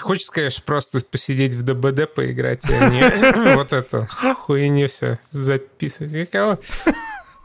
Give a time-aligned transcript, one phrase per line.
[0.00, 6.30] Хочется, конечно, просто посидеть в ДБД поиграть, а не вот это хуйню все записывать.
[6.30, 6.58] Кого?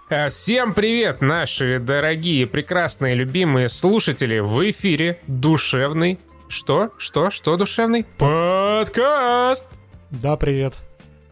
[0.09, 4.39] А, Всем привет, наши дорогие, прекрасные, любимые слушатели.
[4.39, 6.19] В эфире душевный...
[6.47, 6.91] Что?
[6.97, 7.29] Что?
[7.31, 8.05] Что душевный?
[8.17, 9.67] Подкаст!
[10.11, 10.73] Да, привет.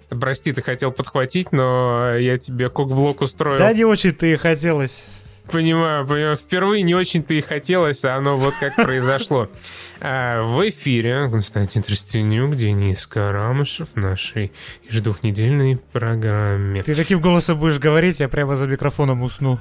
[0.10, 3.58] Прости, ты хотел подхватить, но я тебе кокблок устроил.
[3.58, 5.06] Да не очень-то и хотелось.
[5.52, 6.36] Понимаю, понимаю.
[6.36, 9.50] Впервые не очень-то и хотелось, а оно вот как произошло.
[10.00, 14.52] А, В эфире Константин Тростенюк, Денис Карамышев в нашей
[14.90, 16.84] ежедвухнедельной программе.
[16.84, 19.60] Ты таким голосом будешь говорить, я прямо за микрофоном усну.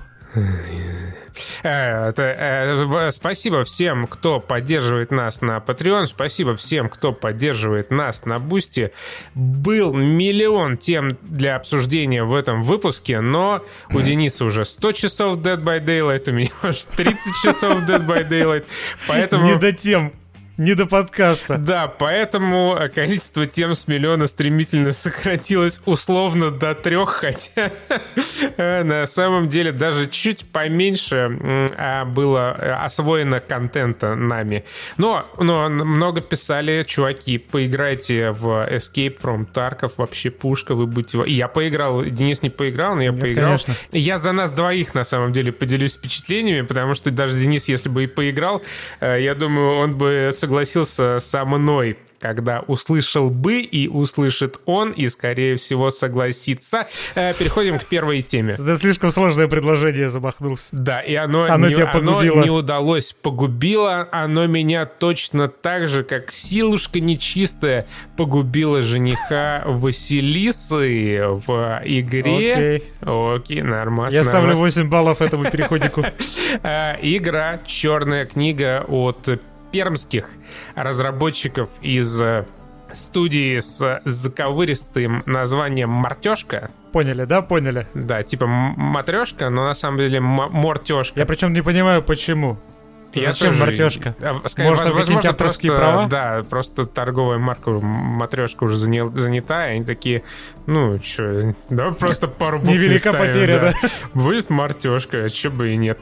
[1.63, 6.07] Э, э, Спасибо всем, кто поддерживает нас на Patreon.
[6.07, 8.93] Спасибо всем, кто поддерживает нас на Бусти.
[9.35, 15.63] Был миллион тем для обсуждения в этом выпуске, но у Дениса уже 100 часов Dead
[15.63, 18.65] by Daylight, у меня уже 30 часов Dead by Daylight.
[19.09, 19.47] Поэтому...
[19.47, 20.13] Не до тем,
[20.59, 21.59] не до подкаста.
[21.59, 27.71] Да, поэтому э, количество тем с миллиона стремительно сократилось условно до трех, хотя
[28.57, 31.39] э, на самом деле даже чуть поменьше
[31.77, 34.65] а, было э, освоено контента нами.
[34.97, 41.23] Но, но много писали, чуваки, поиграйте в Escape from Tarkov, вообще пушка, вы будете...
[41.27, 43.47] Я поиграл, Денис не поиграл, но я Нет, поиграл.
[43.49, 43.75] конечно.
[43.93, 48.05] Я за нас двоих, на самом деле, поделюсь впечатлениями, потому что даже Денис, если бы
[48.05, 48.63] и поиграл,
[49.01, 55.57] я думаю, он бы согласился со мной когда услышал бы и услышит он, и, скорее
[55.57, 56.87] всего, согласится.
[57.15, 58.55] Э, Переходим к первой теме.
[58.55, 60.69] Это слишком сложное предложение, замахнулся.
[60.73, 62.43] Да, и оно, Оно не, тебя оно погубило.
[62.43, 63.15] не удалось.
[63.21, 72.81] Погубило оно меня точно так же, как силушка нечистая погубила жениха Василисы в игре.
[72.81, 72.93] Окей.
[73.03, 74.15] Окей, нормально.
[74.15, 76.03] Я ставлю 8 баллов этому переходику.
[76.63, 79.29] Э, Игра «Черная книга» от
[79.77, 80.31] пермских
[80.75, 82.47] разработчиков из э,
[82.95, 86.71] студии с заковыристым названием «Мартешка».
[86.93, 87.43] Поняли, да?
[87.43, 87.87] Поняли.
[87.93, 91.21] Да, типа матрешка, но на самом деле мортешка.
[91.21, 92.57] Я причем не понимаю, почему.
[93.25, 94.15] Зачем тоже- мартешка?
[94.21, 96.09] А, скорее, Может, воз- какие-нибудь авторские просто, права?
[96.09, 100.23] Да, просто торговая марка матрешка уже заня- занята, и они такие,
[100.67, 103.75] ну, что, давай просто пару букв Невелика ставим, потеря,
[104.15, 105.99] Будет мартешка, что бы и нет.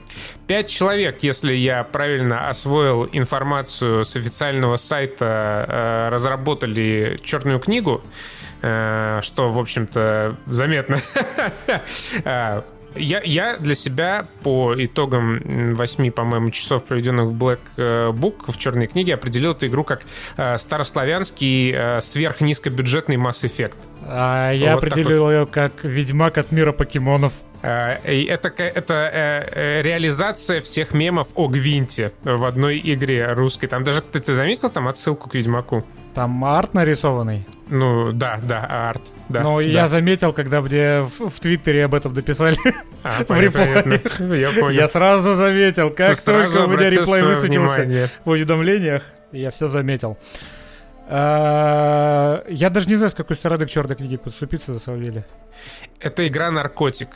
[0.47, 8.03] Пять человек, если я правильно освоил информацию с официального сайта, э, разработали черную книгу,
[8.63, 10.99] э, что, в общем-то, заметно.
[12.97, 18.51] Я, я для себя по итогам м, восьми, по-моему, часов, проведенных в Black э, Book,
[18.53, 20.03] в черной книге, определил эту игру как
[20.37, 23.77] э, старославянский э, сверхнизкобюджетный Mass Effect.
[24.07, 27.33] А я Вот определил ее как Ведьмак от мира покемонов.
[27.63, 33.67] Э, это, это э, реализация всех мемов о Гвинте в одной игре русской.
[33.67, 35.85] Там даже, кстати, ты заметил там отсылку к Ведьмаку?
[36.15, 37.45] Там арт нарисованный.
[37.69, 39.03] Ну, да, да, арт.
[39.29, 39.63] Да, Но да.
[39.65, 42.57] я заметил, когда мне в, в Твиттере об этом написали.
[43.03, 44.21] А, в понятно, реплеях.
[44.55, 44.71] Я понял.
[44.71, 48.11] Я сразу заметил, как Сразу только у меня реплей высветился внимание.
[48.25, 50.17] в уведомлениях, я все заметил.
[51.09, 55.25] А, Я даже не знаю, с какой стороны к черной книге подступиться, самом деле.
[56.01, 57.09] Это игра наркотик.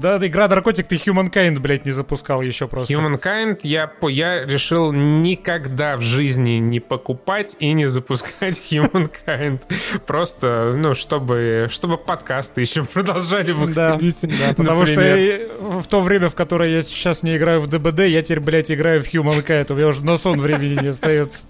[0.00, 2.92] Да, игра Наркотик, ты Humankind, блядь, не запускал еще просто.
[2.92, 9.60] Humankind я, я решил никогда в жизни не покупать и не запускать Humankind.
[10.06, 14.20] Просто, ну, чтобы, чтобы подкасты еще продолжали выходить.
[14.22, 15.48] да, потому что например.
[15.60, 19.02] в то время, в которое я сейчас не играю в ДБД, я теперь, блядь, играю
[19.02, 19.72] в Humankind.
[19.72, 21.46] У меня уже на сон времени не остается.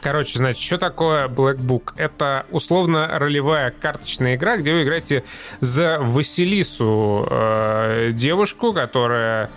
[0.00, 1.92] Короче, значит, что такое Black Book?
[1.96, 5.24] Это условно ролевая карточная игра, где вы играете
[5.60, 9.50] за Василису, э, девушку, которая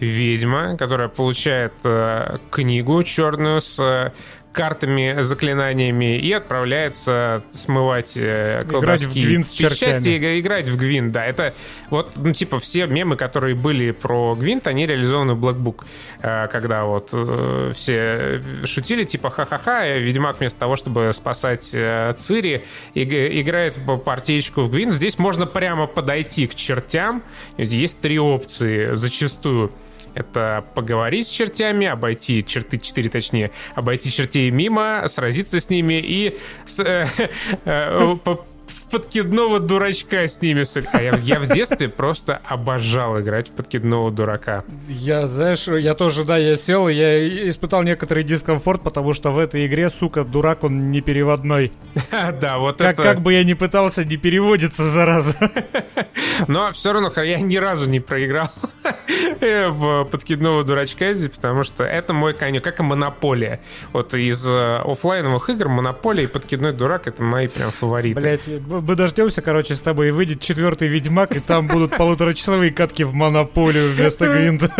[0.00, 4.12] ведьма, которая получает э, книгу черную с э,
[4.54, 11.26] картами, заклинаниями и отправляется смывать э, в колдовские Гвин с печати играть в Гвин, да.
[11.26, 11.54] Это
[11.90, 15.84] вот, ну, типа, все мемы, которые были про Гвинт, они реализованы в Black Book.
[16.22, 22.62] Э, Когда вот э, все шутили, типа, ха-ха-ха, Ведьмак вместо того, чтобы спасать э, Цири,
[22.94, 24.94] иг- играет по партиечку в Гвинт.
[24.94, 27.22] Здесь можно прямо подойти к чертям.
[27.58, 29.72] Есть три опции зачастую.
[30.14, 36.38] Это поговорить с чертями, обойти черты 4, точнее, обойти чертей мимо, сразиться с ними и
[36.78, 37.06] э,
[37.64, 38.16] э,
[38.94, 40.62] подкидного дурачка с ними.
[40.92, 44.62] А я, я в детстве просто обожал играть в подкидного дурака.
[44.88, 49.66] Я, знаешь, я тоже, да, я сел, я испытал некоторый дискомфорт, потому что в этой
[49.66, 51.72] игре, сука, дурак, он не переводной.
[52.40, 53.02] Да, вот как, это...
[53.02, 55.36] Как бы я ни пытался, не переводится, зараза.
[56.48, 58.50] Но все равно я ни разу не проиграл
[59.40, 63.60] в подкидного дурачка здесь, потому что это мой конек, как и монополия.
[63.92, 68.20] Вот из э, офлайновых игр монополия и подкидной дурак это мои прям фавориты.
[68.20, 68.48] Блять,
[68.84, 73.14] мы дождемся, короче, с тобой, и выйдет четвертый Ведьмак, и там будут полуторачасовые катки в
[73.14, 74.70] монополию вместо Гвинта.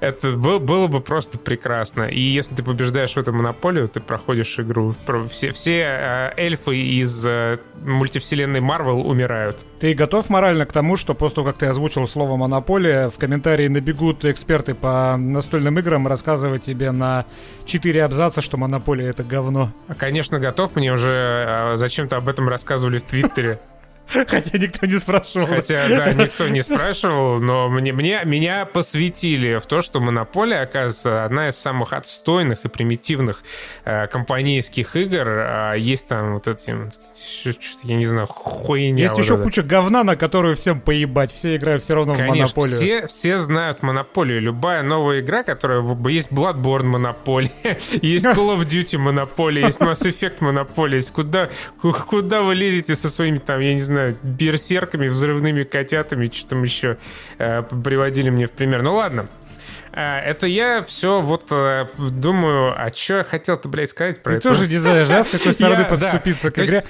[0.00, 2.04] Это был, было бы просто прекрасно.
[2.04, 4.94] И если ты побеждаешь в эту монополию, ты проходишь игру.
[5.30, 9.64] Все, все э, эльфы из э, мультивселенной Марвел умирают.
[9.78, 13.68] Ты готов морально к тому, что после того, как ты озвучил слово «монополия», в комментарии
[13.68, 17.26] набегут эксперты по настольным играм рассказывать тебе на
[17.64, 19.70] четыре абзаца, что «монополия»— это говно?
[19.98, 20.76] Конечно, готов.
[20.76, 23.25] Мне уже э, зачем-то об этом рассказывали в Твиттере.
[23.26, 23.58] 言ってる。
[24.28, 25.46] Хотя никто не спрашивал.
[25.46, 31.24] Хотя, да, никто не спрашивал, но мне, мне, меня посвятили в то, что Монополия, оказывается,
[31.24, 33.42] одна из самых отстойных и примитивных
[33.84, 35.24] э, компанейских игр.
[35.28, 36.76] А есть там вот эти,
[37.82, 39.04] я не знаю, хуйня.
[39.04, 39.42] Есть вот еще это.
[39.42, 41.32] куча говна, на которую всем поебать.
[41.32, 42.76] Все играют все равно Конечно, в Монополию.
[42.76, 44.40] Все, все знают Монополию.
[44.40, 45.82] Любая новая игра, которая...
[46.08, 47.50] Есть Bloodborne Монополия,
[48.02, 50.96] есть Call of Duty Монополия, есть Mass Effect Монополия.
[50.96, 51.48] Есть куда,
[51.80, 56.62] куда вы лезете со своими там, я не знаю, знаю, берсерками, взрывными котятами, что там
[56.62, 56.98] еще
[57.38, 58.82] э, приводили мне в пример.
[58.82, 59.28] Ну ладно,
[59.92, 64.38] э, это я все вот э, думаю, а что я хотел-то, блядь, сказать про Ты
[64.38, 64.48] это?
[64.50, 66.84] тоже не знаешь, да, с какой стороны подступиться к игре?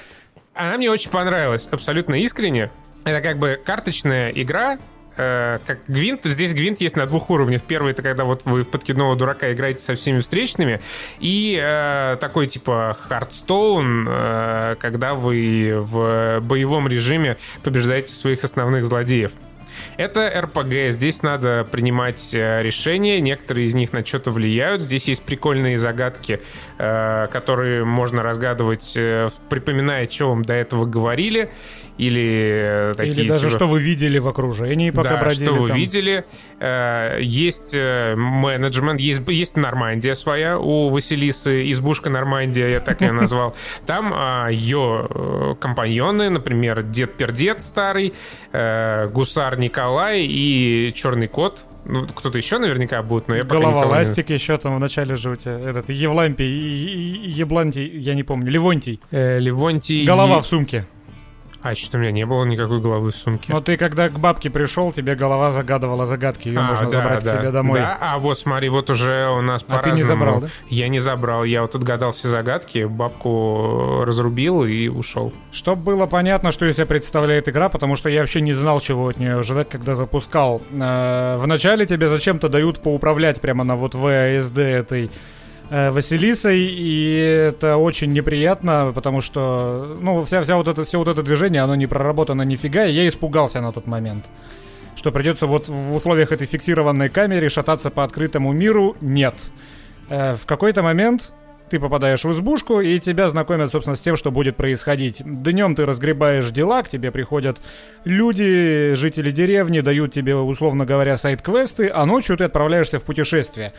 [0.53, 2.71] Она мне очень понравилась, абсолютно искренне.
[3.05, 4.79] Это как бы карточная игра,
[5.17, 6.23] э, как Гвинт.
[6.23, 7.61] Здесь Гвинт есть на двух уровнях.
[7.63, 10.81] Первый это когда вот вы в подкидного дурака играете со всеми встречными.
[11.19, 19.31] И э, такой типа Хардстоун, э, когда вы в боевом режиме побеждаете своих основных злодеев.
[19.95, 24.81] Это РПГ, здесь надо принимать э, решения, некоторые из них на что-то влияют.
[24.81, 26.41] Здесь есть прикольные загадки,
[26.77, 31.51] э, которые можно разгадывать, э, припоминая, что вам до этого говорили,
[31.97, 35.67] или такие Или даже типа- что вы видели в окружении, пока да, бродили что вы
[35.69, 35.77] там.
[35.77, 36.25] видели.
[37.19, 43.55] Есть менеджмент, есть, есть Нормандия своя у Василисы, избушка Нормандия, я так ее назвал.
[43.87, 48.13] Там а, ее компаньоны, например, дед Пердед старый,
[48.51, 49.07] э,
[49.77, 51.65] Николай и черный кот.
[51.85, 54.79] Ну, кто-то еще наверняка будет, но я пока Голова никого не- ластик еще там в
[54.79, 58.99] начале же у тебя этот Евлампий, Еблантий, я не помню, Левонтий.
[59.11, 60.03] Э, Левонтий...
[60.03, 60.87] Голова в сумке.
[61.61, 63.51] А, что-то у меня не было никакой головы в сумке.
[63.51, 67.23] Но ты когда к бабке пришел, тебе голова загадывала загадки, ее А, можно да, забрать
[67.23, 67.79] да, к себе домой.
[67.79, 70.47] Да, а вот смотри, вот уже у нас А ты не забрал, да?
[70.69, 75.33] Я не забрал, я вот отгадал все загадки, бабку разрубил и ушел.
[75.51, 79.07] Чтобы было понятно, что из себя представляет игра, потому что я вообще не знал, чего
[79.09, 80.61] от нее ожидать, когда запускал.
[80.71, 85.09] Э, Вначале тебе зачем-то дают поуправлять прямо на вот VSD этой э,
[85.69, 91.23] Василисой, и это очень неприятно, потому что, ну, вся, вся вот это, все вот это
[91.23, 94.25] движение, оно не проработано нифига, и я испугался на тот момент.
[94.95, 99.35] Что придется вот в условиях этой фиксированной камеры шататься по открытому миру, нет.
[100.09, 101.33] Э, в какой-то момент
[101.69, 105.21] ты попадаешь в избушку, и тебя знакомят, собственно, с тем, что будет происходить.
[105.23, 107.57] Днем ты разгребаешь дела, к тебе приходят
[108.05, 113.73] люди, жители деревни, дают тебе, условно говоря, сайт-квесты, а ночью ты отправляешься в путешествие.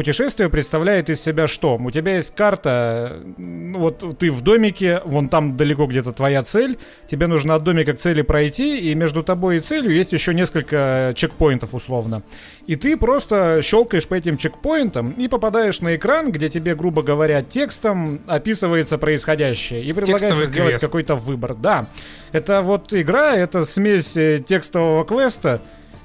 [0.00, 1.76] Путешествие представляет из себя что?
[1.76, 6.78] У тебя есть карта, ну, вот ты в домике, вон там далеко где-то твоя цель,
[7.06, 11.12] тебе нужно от домика к цели пройти, и между тобой и целью есть еще несколько
[11.14, 12.22] чекпоинтов условно.
[12.66, 17.42] И ты просто щелкаешь по этим чекпоинтам и попадаешь на экран, где тебе, грубо говоря,
[17.42, 19.84] текстом описывается происходящее.
[19.84, 21.54] И предлагается Текстовый сделать какой-то выбор.
[21.54, 21.88] Да,
[22.32, 25.60] это вот игра, это смесь э, текстового квеста,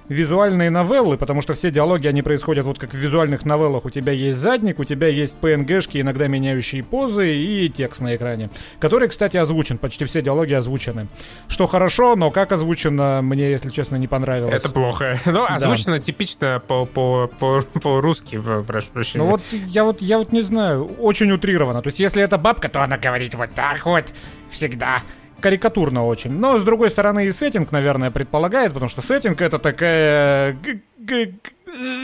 [0.10, 3.86] визуальные новеллы, потому что все диалоги, они происходят вот как в визуальных новеллах.
[3.86, 8.50] У тебя есть задник, у тебя есть PNG-шки, иногда меняющие позы и текст на экране,
[8.80, 9.78] который, кстати, озвучен.
[9.78, 11.08] Почти все диалоги озвучены.
[11.48, 14.54] Что хорошо, но как озвучено, мне, если честно, не понравилось.
[14.64, 15.20] Это плохо.
[15.26, 19.24] Ну, озвучено типично по- по- по-русски, прошу прощения.
[19.26, 21.82] Ну вот я вот я вот не знаю, очень утрировано.
[21.82, 24.06] То есть если это бабка, то она говорит вот так вот
[24.50, 25.02] всегда.
[25.40, 26.32] Карикатурно очень.
[26.32, 30.58] Но с другой стороны и сеттинг, наверное, предполагает, потому что сеттинг это такая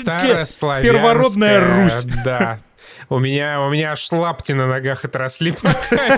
[0.02, 2.06] Старославянская, первородная Русь.
[2.26, 2.60] Да.
[3.12, 6.18] У меня, у меня аж лапти на ногах отросли, пока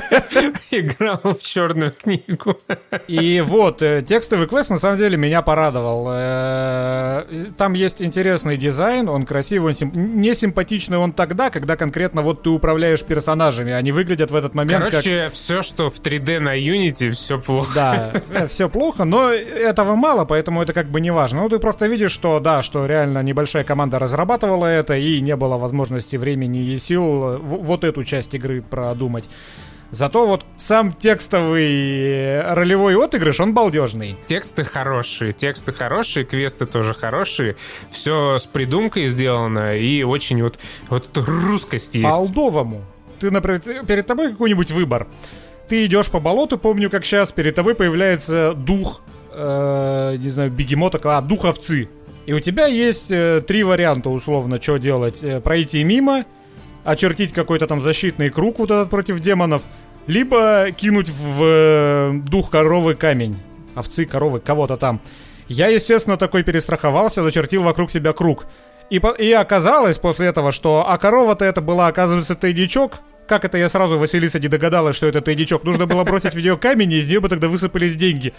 [0.69, 2.59] играл в черную книгу.
[3.07, 6.05] И вот, э, текстовый квест на самом деле меня порадовал.
[6.11, 7.23] Э,
[7.57, 12.51] там есть интересный дизайн, он красивый, он не симпатичный он тогда, когда конкретно вот ты
[12.51, 15.33] управляешь персонажами, они выглядят в этот момент Короче, как...
[15.33, 17.71] все, что в 3D на Unity, все плохо.
[17.73, 21.41] Да, э, все плохо, но этого мало, поэтому это как бы не важно.
[21.41, 25.57] Ну, ты просто видишь, что да, что реально небольшая команда разрабатывала это, и не было
[25.57, 29.29] возможности времени и сил вот эту часть игры продумать.
[29.93, 34.15] Зато вот сам текстовый ролевой отыгрыш, он балдежный.
[34.25, 37.57] Тексты хорошие, тексты хорошие, квесты тоже хорошие.
[37.91, 40.57] Все с придумкой сделано и очень вот,
[40.89, 42.09] вот русскость есть.
[42.09, 42.83] По-алдовому.
[43.19, 45.07] Ты, например, перед тобой какой-нибудь выбор.
[45.69, 50.99] Ты идешь по болоту, помню, как сейчас, перед тобой появляется дух, э, не знаю, бегемота,
[51.03, 51.87] а, дух овцы.
[52.25, 55.23] И у тебя есть э, три варианта, условно, что делать.
[55.23, 56.25] Э, пройти мимо,
[56.83, 59.63] очертить какой-то там защитный круг вот этот против демонов,
[60.07, 63.37] либо кинуть в э, дух коровы камень.
[63.75, 65.01] Овцы, коровы, кого-то там.
[65.47, 68.45] Я, естественно, такой перестраховался, зачертил вокруг себя круг.
[68.89, 72.99] И, и оказалось после этого, что а корова-то это была, оказывается, тайдичок.
[73.27, 75.63] Как это я сразу, Василиса, не догадалась, что это тайдичок?
[75.63, 78.33] Нужно было бросить в нее камень, и из нее бы тогда высыпались деньги.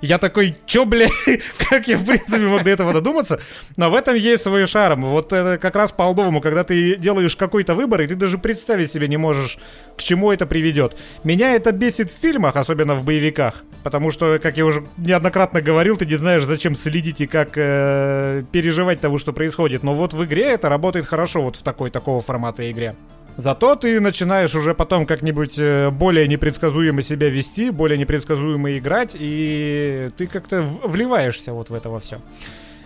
[0.00, 1.08] Я такой, чё, бля,
[1.70, 3.40] как я, в принципе, мог до этого додуматься?
[3.76, 5.04] Но в этом есть свой шарм.
[5.04, 9.08] Вот это как раз по-алдовому, когда ты делаешь какой-то выбор, и ты даже представить себе
[9.08, 9.58] не можешь,
[9.96, 10.96] к чему это приведет.
[11.24, 13.64] Меня это бесит в фильмах, особенно в боевиках.
[13.82, 18.44] Потому что, как я уже неоднократно говорил, ты не знаешь, зачем следить и как э,
[18.52, 19.82] переживать того, что происходит.
[19.82, 22.94] Но вот в игре это работает хорошо, вот в такой такого формата игре.
[23.38, 30.10] Зато ты начинаешь уже потом как-нибудь э, более непредсказуемо себя вести, более непредсказуемо играть, и
[30.16, 32.18] ты как-то вливаешься вот в это во все.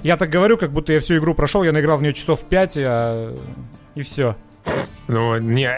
[0.02, 2.76] Я так говорю, как будто я всю игру прошел, я наиграл в нее часов 5,
[2.80, 3.34] а...
[3.94, 4.36] и все.
[5.08, 5.70] Ну, не...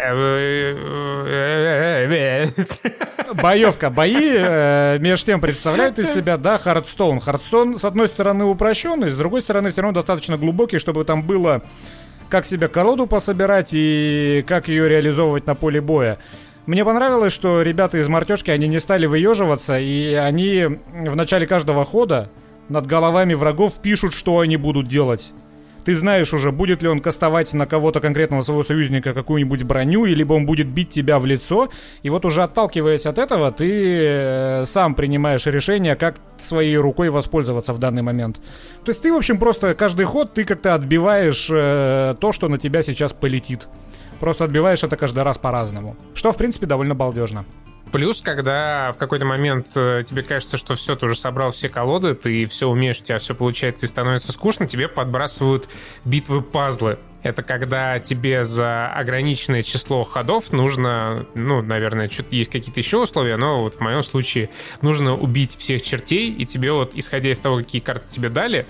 [3.33, 3.90] Боевка.
[3.90, 7.21] Бои, э, между тем, представляют из себя, да, Hearthstone.
[7.21, 11.62] Hearthstone, с одной стороны, упрощенный, с другой стороны, все равно достаточно глубокий, чтобы там было
[12.28, 16.19] как себе колоду пособирать и как ее реализовывать на поле боя.
[16.66, 21.85] Мне понравилось, что ребята из Мортёшки, они не стали выеживаться, и они в начале каждого
[21.85, 22.31] хода
[22.69, 25.33] над головами врагов пишут, что они будут делать.
[25.85, 30.33] Ты знаешь уже, будет ли он кастовать на кого-то конкретного своего союзника какую-нибудь броню, либо
[30.33, 31.69] он будет бить тебя в лицо.
[32.03, 37.73] И вот уже отталкиваясь от этого, ты э, сам принимаешь решение, как своей рукой воспользоваться
[37.73, 38.41] в данный момент.
[38.85, 42.59] То есть ты, в общем, просто каждый ход ты как-то отбиваешь э, то, что на
[42.59, 43.69] тебя сейчас полетит.
[44.21, 45.97] Просто отбиваешь это каждый раз по-разному.
[46.14, 47.45] Что, в принципе, довольно балдежно.
[47.93, 52.14] Плюс, когда в какой-то момент э, тебе кажется, что все, ты уже собрал все колоды,
[52.14, 55.69] ты все умеешь, у тебя все получается и становится скучно, тебе подбрасывают
[56.05, 56.99] битвы-пазлы.
[57.23, 63.62] Это когда тебе за ограниченное число ходов нужно, ну, наверное, есть какие-то еще условия, но
[63.62, 64.50] вот в моем случае
[64.83, 68.67] нужно убить всех чертей, и тебе вот, исходя из того, какие карты тебе дали,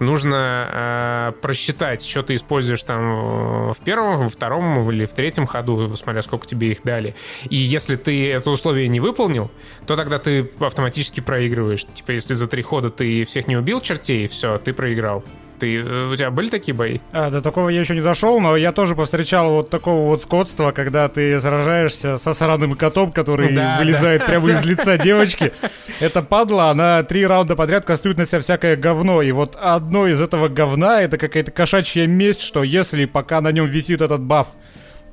[0.00, 5.46] нужно э, просчитать, что ты используешь там э, в первом, во втором или в третьем
[5.46, 7.14] ходу, смотря сколько тебе их дали.
[7.48, 9.50] И если ты это условие не выполнил,
[9.86, 11.86] то тогда ты автоматически проигрываешь.
[11.94, 15.24] Типа, если за три хода ты всех не убил чертей, все, ты проиграл.
[15.58, 16.98] Ты, э, у тебя были такие бои?
[17.12, 20.72] А, до такого я еще не дошел, но я тоже повстречал вот такого вот скотства,
[20.72, 24.26] когда ты сражаешься со сраным котом, который да, вылезает да.
[24.26, 25.52] прямо из лица девочки.
[26.00, 29.22] Это падла, она три раунда подряд кастует на себя всякое говно.
[29.22, 33.66] И вот одно из этого говна это какая-то кошачья месть, что если пока на нем
[33.66, 34.56] висит этот баф,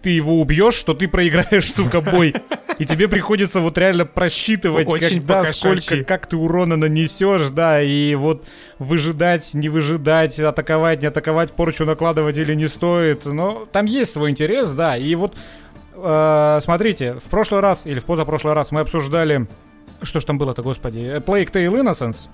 [0.05, 2.35] ты его убьешь, что ты проиграешь, сука, бой.
[2.77, 8.13] И тебе приходится вот реально просчитывать, Очень когда, сколько, как ты урона нанесешь, да, и
[8.13, 8.45] вот
[8.77, 13.25] выжидать, не выжидать, атаковать, не атаковать, порчу накладывать или не стоит.
[13.25, 14.95] Но там есть свой интерес, да.
[14.95, 15.35] И вот,
[15.95, 19.47] э, смотрите, в прошлый раз или в позапрошлый раз мы обсуждали...
[20.03, 20.99] Что ж там было-то, господи?
[21.25, 22.29] Plague Tale Innocence.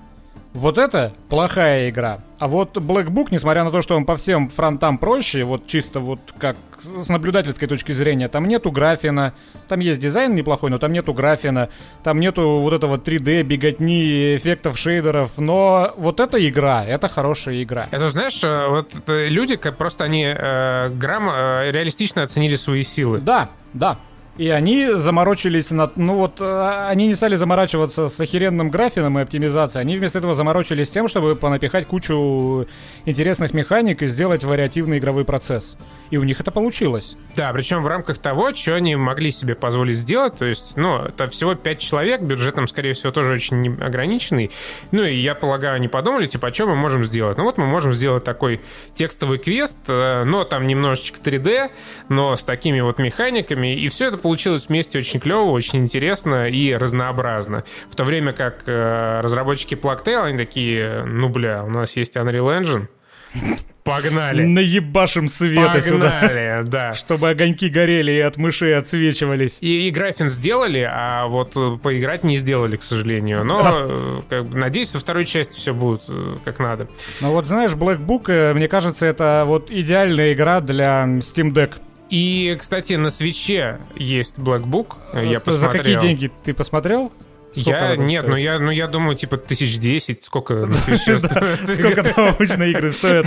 [0.54, 2.20] Вот это плохая игра.
[2.38, 6.00] А вот Black Book, несмотря на то, что он по всем фронтам проще, вот чисто
[6.00, 9.32] вот как с наблюдательской точки зрения, там нету графина,
[9.68, 11.70] там есть дизайн неплохой, но там нету графина,
[12.02, 17.86] там нету вот этого 3D, беготни, эффектов шейдеров, но вот эта игра, это хорошая игра.
[17.90, 23.20] Это, знаешь, э, вот люди, как просто они э, грамм, э, реалистично оценили свои силы.
[23.20, 23.98] Да, да.
[24.38, 25.98] И они заморочились над...
[25.98, 29.82] Ну вот, э, они не стали заморачиваться с охеренным графином и оптимизацией.
[29.82, 32.66] Они вместо этого заморочились тем, чтобы понапихать кучу
[33.04, 35.76] интересных механик и сделать вариативный игровой процесс.
[36.10, 37.16] И у них это получилось.
[37.36, 40.38] Да, причем в рамках того, что они могли себе позволить сделать.
[40.38, 44.50] То есть, ну, это всего 5 человек, бюджетом, скорее всего, тоже очень ограниченный.
[44.92, 47.36] Ну, и я полагаю, они подумали, типа, а что мы можем сделать?
[47.36, 48.62] Ну, вот мы можем сделать такой
[48.94, 51.70] текстовый квест, э, но там немножечко 3D,
[52.08, 53.74] но с такими вот механиками.
[53.74, 57.64] И все это получилось вместе очень клево, очень интересно и разнообразно.
[57.90, 62.62] В то время как э, разработчики Plugtail, они такие, ну, бля, у нас есть Unreal
[62.62, 62.88] Engine,
[63.84, 64.44] Погнали.
[64.44, 66.62] Наебашим света Погнали, сюда.
[66.66, 66.94] да.
[66.94, 69.58] Чтобы огоньки горели и от мышей отсвечивались.
[69.60, 73.44] И, и графин сделали, а вот э, поиграть не сделали, к сожалению.
[73.44, 76.88] Но, э, как бы, надеюсь, во второй части все будет э, как надо.
[77.20, 81.74] Ну вот, знаешь, Black Book, мне кажется, это вот идеальная игра для Steam Deck.
[82.12, 84.96] И, кстати, на свече есть Black Book.
[85.14, 85.72] Я посмотрел.
[85.72, 87.10] За какие деньги ты посмотрел?
[87.54, 91.60] я нет, ну я, ну я думаю, типа тысяч десять, сколько на свече стоит.
[91.74, 93.26] Сколько там обычно игры стоят.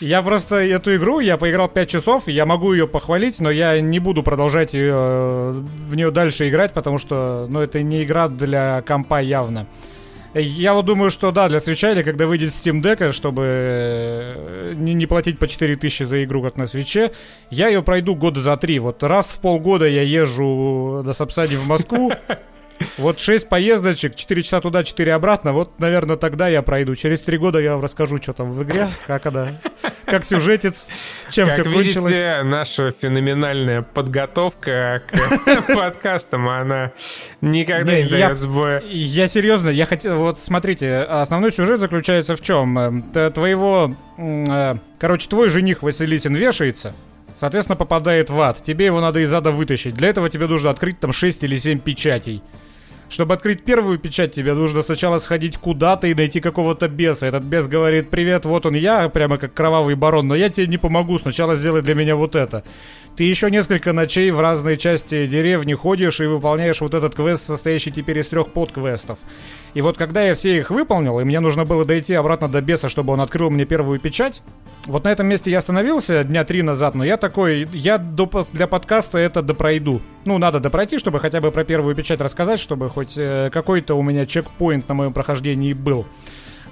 [0.00, 4.00] Я просто эту игру, я поиграл 5 часов, я могу ее похвалить, но я не
[4.00, 9.22] буду продолжать ее, в нее дальше играть, потому что, ну, это не игра для компа
[9.22, 9.66] явно.
[10.34, 14.94] Я вот думаю, что да, для свеча или когда выйдет Steam Deck, чтобы э, не,
[14.94, 17.10] не платить по 4000 за игру, как на свече,
[17.50, 18.78] я ее пройду года за три.
[18.78, 22.12] Вот раз в полгода я езжу до Сапсани в Москву,
[22.98, 25.52] вот 6 поездочек, 4 часа туда, 4 обратно.
[25.52, 26.94] Вот, наверное, тогда я пройду.
[26.94, 29.48] Через 3 года я вам расскажу, что там в игре, как она,
[30.10, 30.86] как сюжетец,
[31.30, 32.44] чем как все видите, кончилось.
[32.44, 36.92] наша феноменальная подготовка к подкастам, она
[37.40, 38.82] никогда не, Не, я- дает сбоя.
[38.86, 42.78] Я серьезно, я хотел, вот смотрите, основной сюжет заключается в чем?
[42.78, 43.02] Эм,
[43.32, 46.94] Твоего, э, короче, твой жених Василисин вешается,
[47.34, 48.62] соответственно, попадает в ад.
[48.62, 49.94] Тебе его надо из ада вытащить.
[49.94, 52.42] Для этого тебе нужно открыть там 6 или 7 печатей.
[53.10, 57.26] Чтобы открыть первую печать, тебе нужно сначала сходить куда-то и найти какого-то беса.
[57.26, 60.78] Этот бес говорит, привет, вот он я, прямо как кровавый барон, но я тебе не
[60.78, 62.62] помогу, сначала сделай для меня вот это.
[63.16, 67.90] Ты еще несколько ночей в разные части деревни ходишь и выполняешь вот этот квест, состоящий
[67.90, 69.18] теперь из трех подквестов.
[69.74, 72.88] И вот когда я все их выполнил, и мне нужно было дойти обратно до беса,
[72.88, 74.42] чтобы он открыл мне первую печать,
[74.86, 78.66] вот на этом месте я остановился дня три назад, но я такой, я до для
[78.66, 80.00] подкаста это допройду.
[80.24, 84.02] Ну, надо допройти, чтобы хотя бы про первую печать рассказать, чтобы хоть э, какой-то у
[84.02, 86.06] меня чекпоинт на моем прохождении был.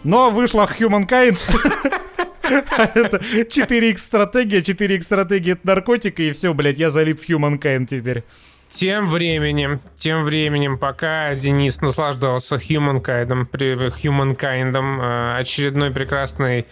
[0.05, 1.39] Но вышла Humankind.
[2.51, 8.25] Это 4x стратегия, 4x стратегия это наркотика, и все, блядь, я залип в Humankind теперь.
[8.71, 16.67] Тем временем, тем временем, пока Денис наслаждался Humankind, Humankind э, очередной прекрасной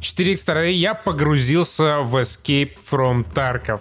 [0.00, 3.80] 4X стороны, я погрузился в Escape from Tarkov.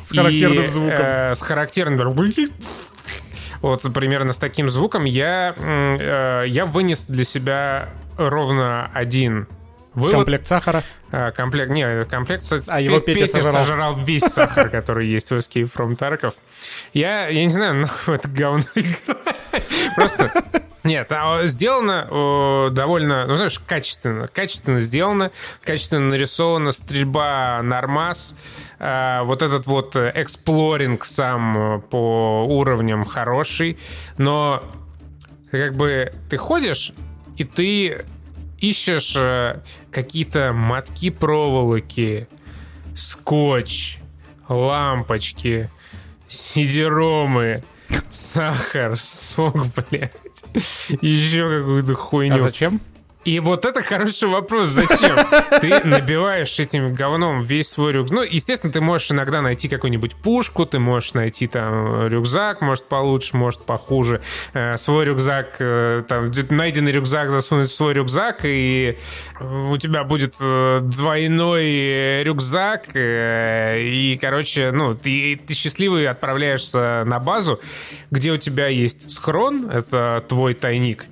[0.00, 0.98] С характерным И, звуком.
[0.98, 2.14] э, с характерным...
[3.62, 9.48] Вот примерно с таким звуком я, э, я вынес для себя ровно один
[9.94, 10.14] вывод.
[10.14, 10.84] Комплект сахара.
[11.12, 13.52] А, комплект, не, комплект, кстати, А, его Пе- Петя сожрал.
[13.64, 16.34] сожрал весь сахар, который есть в Escape from Tarkov.
[16.94, 18.64] Я, я не знаю, нахуй это говно.
[19.96, 20.32] Просто...
[20.82, 24.28] Нет, а, сделано довольно, ну знаешь, качественно.
[24.28, 25.30] Качественно сделано,
[25.62, 28.34] качественно нарисована стрельба нормас.
[28.78, 33.78] А, вот этот вот э, эксплоринг сам э, по уровням хороший.
[34.16, 34.62] Но
[35.50, 36.92] как бы ты ходишь,
[37.36, 38.04] и ты
[38.60, 42.28] ищешь э, какие-то мотки проволоки,
[42.94, 43.98] скотч,
[44.48, 45.68] лампочки,
[46.28, 47.64] сидеромы,
[48.10, 49.56] сахар, сок,
[49.90, 50.16] блядь,
[51.00, 52.36] еще какую-то хуйню.
[52.36, 52.80] А зачем?
[53.24, 55.16] И вот это хороший вопрос, зачем?
[55.60, 58.16] Ты набиваешь этим говном весь свой рюкзак.
[58.16, 63.36] Ну, естественно, ты можешь иногда найти какую-нибудь пушку, ты можешь найти там рюкзак, может получше,
[63.36, 64.22] может похуже.
[64.54, 68.96] Э, Свой рюкзак, э, там, найденный рюкзак засунуть в свой рюкзак, и
[69.38, 77.02] у тебя будет э, двойной э, рюкзак, э, и, короче, ну, ты, ты счастливый отправляешься
[77.04, 77.60] на базу,
[78.10, 81.04] где у тебя есть схрон, это твой тайник,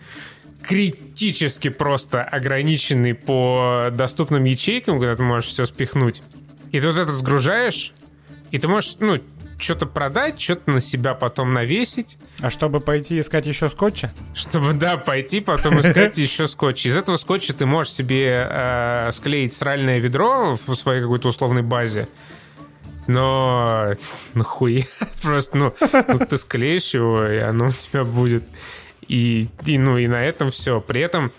[0.69, 6.23] критически просто ограниченный по доступным ячейкам, куда ты можешь все спихнуть.
[6.73, 7.95] И ты вот это сгружаешь,
[8.51, 9.19] и ты можешь, ну,
[9.59, 14.13] что-то продать, что-то на себя потом навесить, А чтобы пойти искать еще скотча?
[14.35, 16.85] чтобы, да, пойти потом искать еще скотч.
[16.85, 22.09] Из этого скотча ты можешь себе э, склеить сральное ведро в своей какой-то условной базе.
[23.07, 23.95] Но
[24.35, 24.85] нахуя?
[25.23, 25.75] Просто, ну,
[26.09, 28.45] ну, ты склеишь его, и оно у тебя будет.
[29.09, 30.81] И, и, ну, и на этом все.
[30.81, 31.33] При этом,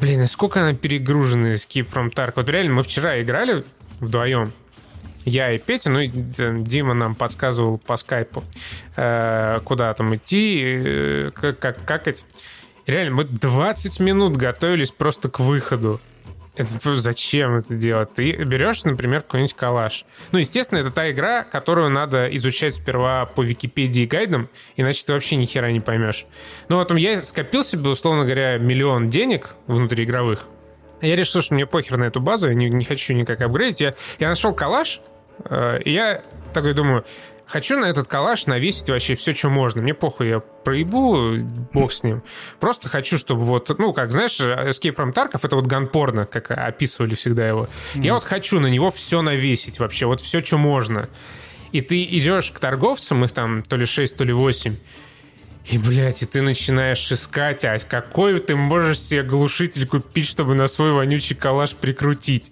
[0.00, 2.34] блин, насколько она перегружена Escape from Tarkov.
[2.36, 3.64] Вот реально, мы вчера играли
[4.00, 4.52] вдвоем.
[5.24, 8.42] Я и Петя, ну и Дима нам подсказывал по скайпу,
[8.96, 12.26] э, куда там идти, э, как, как, какать.
[12.86, 16.00] Реально, мы 20 минут готовились просто к выходу.
[16.54, 18.12] Это, зачем это делать?
[18.12, 20.04] Ты берешь, например, какой-нибудь калаш.
[20.32, 25.36] Ну, естественно, это та игра, которую надо изучать сперва по Википедии гайдам, иначе ты вообще
[25.36, 26.26] ни хера не поймешь.
[26.68, 30.46] Ну, вот я скопил себе, условно говоря, миллион денег внутриигровых.
[31.00, 33.80] Я решил, что мне похер на эту базу, я не, не хочу никак апгрейдить.
[33.80, 35.00] Я, я нашел калаш,
[35.46, 37.04] э, и я такой думаю,
[37.46, 39.82] Хочу на этот калаш навесить вообще все, что можно.
[39.82, 41.36] Мне похуй, я проебу,
[41.72, 42.22] бог с ним.
[42.60, 47.14] Просто хочу, чтобы вот, ну, как, знаешь, Escape from Tarkov, это вот ганпорно, как описывали
[47.14, 47.68] всегда его.
[47.94, 48.04] Mm.
[48.04, 51.08] Я вот хочу на него все навесить вообще, вот все, что можно.
[51.72, 54.76] И ты идешь к торговцам, их там то ли 6, то ли 8,
[55.64, 60.66] и, блядь, и ты начинаешь искать, а какой ты можешь себе глушитель купить, чтобы на
[60.66, 62.50] свой вонючий калаш прикрутить.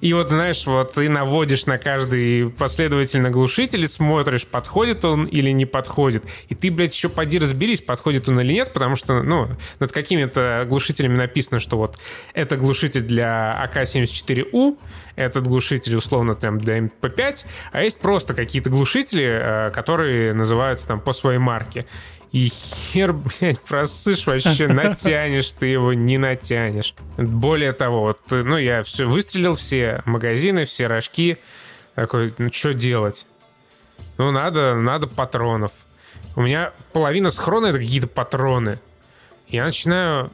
[0.00, 5.50] И вот, знаешь, вот ты наводишь на каждый последовательно глушитель и смотришь, подходит он или
[5.50, 6.24] не подходит.
[6.50, 9.48] И ты, блядь, еще поди разберись, подходит он или нет, потому что, ну,
[9.80, 11.98] над какими-то глушителями написано, что вот
[12.32, 14.78] это глушитель для АК-74У,
[15.16, 21.00] этот глушитель условно там для МП5, а есть просто какие-то глушители, э, которые называются там
[21.00, 21.86] по своей марке.
[22.32, 26.94] И хер, блядь, проссышь вообще, натянешь ты его, не натянешь.
[27.16, 31.38] Более того, вот, ну, я все выстрелил, все магазины, все рожки.
[31.94, 33.26] Такой, ну, что делать?
[34.16, 35.72] Ну, надо, надо патронов.
[36.34, 38.80] У меня половина схрона— это какие-то патроны.
[39.46, 40.32] Я начинаю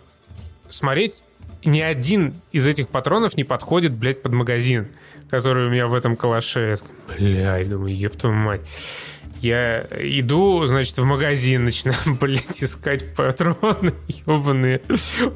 [0.69, 1.25] смотреть,
[1.65, 4.89] ни один из этих патронов не подходит, блядь, под магазин,
[5.31, 6.77] который у меня в этом калаше.
[7.09, 8.63] Блядь, думаю, еб твою мать.
[9.41, 14.81] Я иду, значит, в магазин, начинаю, блядь, искать патроны ебаные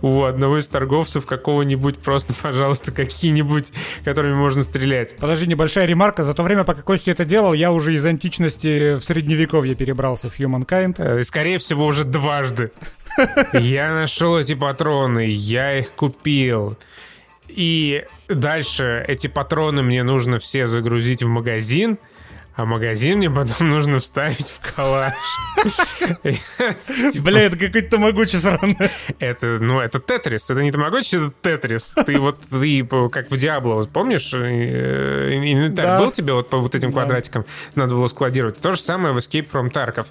[0.00, 3.72] у одного из торговцев какого-нибудь просто, пожалуйста, какие-нибудь,
[4.04, 5.16] которыми можно стрелять.
[5.16, 6.24] Подожди, небольшая ремарка.
[6.24, 10.38] За то время, пока Костя это делал, я уже из античности в средневековье перебрался в
[10.38, 10.96] Humankind.
[10.98, 12.72] Э, и, скорее всего, уже дважды.
[13.52, 16.78] Я нашел эти патроны, я их купил.
[17.48, 21.98] И дальше эти патроны мне нужно все загрузить в магазин—
[22.54, 25.14] а магазин мне потом нужно вставить в калаш.
[27.20, 28.76] Бля, это какой-то тамагочи сраный.
[29.18, 30.50] Это, ну, это Тетрис.
[30.50, 31.94] Это не тамагочи, это Тетрис.
[32.04, 34.32] Ты вот, ты как в Диабло, помнишь?
[34.34, 37.46] Э, инвентарь был тебе вот по вот этим квадратикам?
[37.74, 38.58] Надо было складировать.
[38.58, 40.06] То же самое в Escape from Tarkov.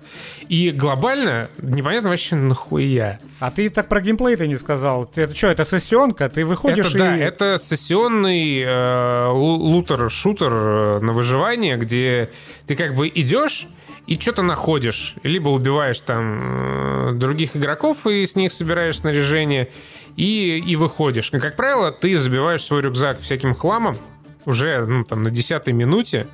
[0.48, 3.20] И глобально непонятно вообще нахуя.
[3.40, 5.10] А ты так про геймплей ты не сказал.
[5.16, 6.28] Это что, это сессионка?
[6.28, 6.98] Ты выходишь и...
[6.98, 12.31] Да, это сессионный э, лутер-шутер э, на выживание, где
[12.68, 13.68] ты как бы идешь
[14.08, 15.16] и что-то находишь.
[15.24, 19.70] Либо убиваешь там э, других игроков и с них собираешь снаряжение,
[20.16, 21.32] и, и выходишь.
[21.34, 23.98] И, как правило, ты забиваешь свой рюкзак всяким хламом
[24.46, 26.28] уже ну, там, на десятой минуте,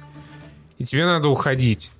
[0.77, 1.91] и тебе надо уходить.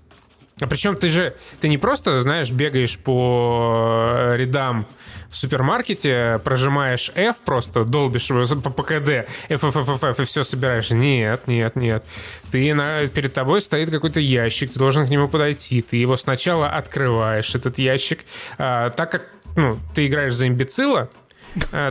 [0.60, 4.88] А причем ты же, ты не просто, знаешь, бегаешь по э, рядам
[5.30, 10.44] в супермаркете, прожимаешь F просто, долбишь по ПКД, F, F, F, F, F, и все
[10.44, 10.90] собираешь.
[10.90, 12.04] Нет, нет, нет.
[12.52, 15.82] Ты на, перед тобой стоит какой-то ящик, ты должен к нему подойти.
[15.82, 18.26] Ты его сначала открываешь, этот ящик.
[18.58, 21.10] А, так как ну, ты играешь за имбецила,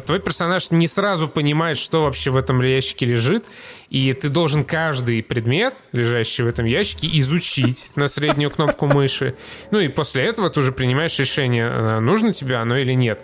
[0.07, 3.45] твой персонаж не сразу понимает, что вообще в этом ящике лежит,
[3.90, 9.37] и ты должен каждый предмет, лежащий в этом ящике, изучить на среднюю кнопку мыши.
[9.71, 13.23] Ну и после этого ты уже принимаешь решение, а, нужно тебе оно или нет.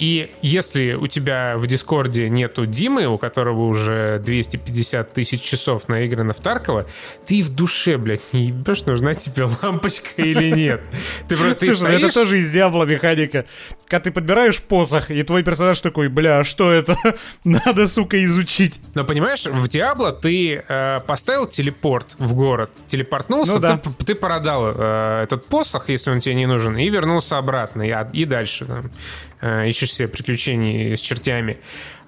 [0.00, 6.32] И если у тебя в Дискорде нету Димы, у которого уже 250 тысяч часов наиграно
[6.32, 6.86] в Таркова,
[7.26, 10.80] ты в душе, блядь, не ебешь, нужна тебе лампочка или нет.
[11.28, 12.02] Ты, ты Слушай, ну стоишь...
[12.02, 13.44] это тоже из Диабло механика.
[13.90, 16.96] Когда ты подбираешь посох, и твой персонаж такой, бля, а что это?
[17.44, 18.80] Надо, сука, изучить.
[18.94, 23.78] Но понимаешь, в Диабло ты э, поставил телепорт в город, телепортнулся, ну, да.
[23.78, 27.92] ты, ты продал э, этот посох, если он тебе не нужен, и вернулся обратно, и,
[28.12, 28.64] и дальше.
[28.64, 28.92] Там,
[29.40, 31.58] э, ищешь себе приключений с чертями.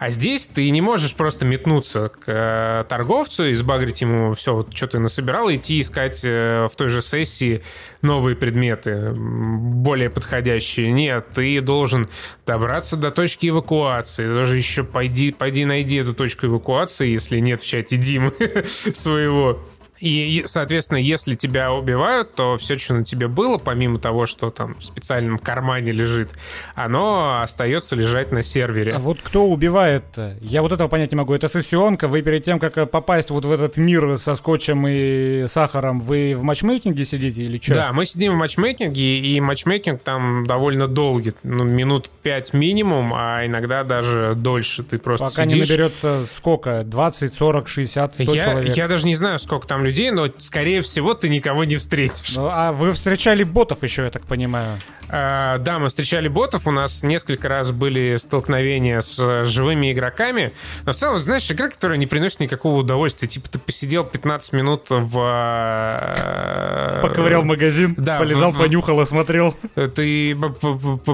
[0.03, 4.75] А здесь ты не можешь просто метнуться к э, торговцу и сбагрить ему все, вот,
[4.75, 7.63] что ты насобирал, идти искать э, в той же сессии
[8.03, 10.91] новые предметы, более подходящие.
[10.91, 12.09] Нет, ты должен
[12.45, 14.27] добраться до точки эвакуации.
[14.27, 18.33] Даже еще пойди, пойди найди эту точку эвакуации, если нет в чате Димы
[18.95, 19.61] своего.
[20.03, 24.75] И, соответственно, если тебя убивают, то все, что на тебе было, помимо того, что там
[24.75, 26.31] в специальном кармане лежит,
[26.75, 28.95] оно остается лежать на сервере.
[28.95, 30.37] А вот кто убивает-то?
[30.41, 31.35] Я вот этого понять не могу.
[31.35, 32.09] Это сессионка.
[32.09, 36.43] Вы перед тем, как попасть вот в этот мир со скотчем и сахаром, вы в
[36.43, 37.75] матчмейкинге сидите или что?
[37.75, 41.33] Да, мы сидим в матчмейкинге, и матчмейкинг там довольно долгий.
[41.45, 44.83] Ну, минут 5 минимум, а иногда даже дольше.
[44.83, 45.55] Ты просто Пока сидишь.
[45.55, 46.83] не наберется сколько?
[46.83, 48.77] 20, 40, 60, 100 я, человек?
[48.77, 52.35] Я даже не знаю, сколько там людей людей, но, скорее всего, ты никого не встретишь.
[52.35, 54.79] Ну, а вы встречали ботов еще, я так понимаю?
[55.09, 60.53] А, да, мы встречали ботов, у нас несколько раз были столкновения с живыми игроками,
[60.87, 63.29] но в целом, знаешь, игра, которая не приносит никакого удовольствия.
[63.29, 65.19] Типа ты посидел 15 минут в...
[65.19, 69.55] Э, Поковырял магазин, да, полезал, в, понюхал, осмотрел.
[69.75, 70.35] Ты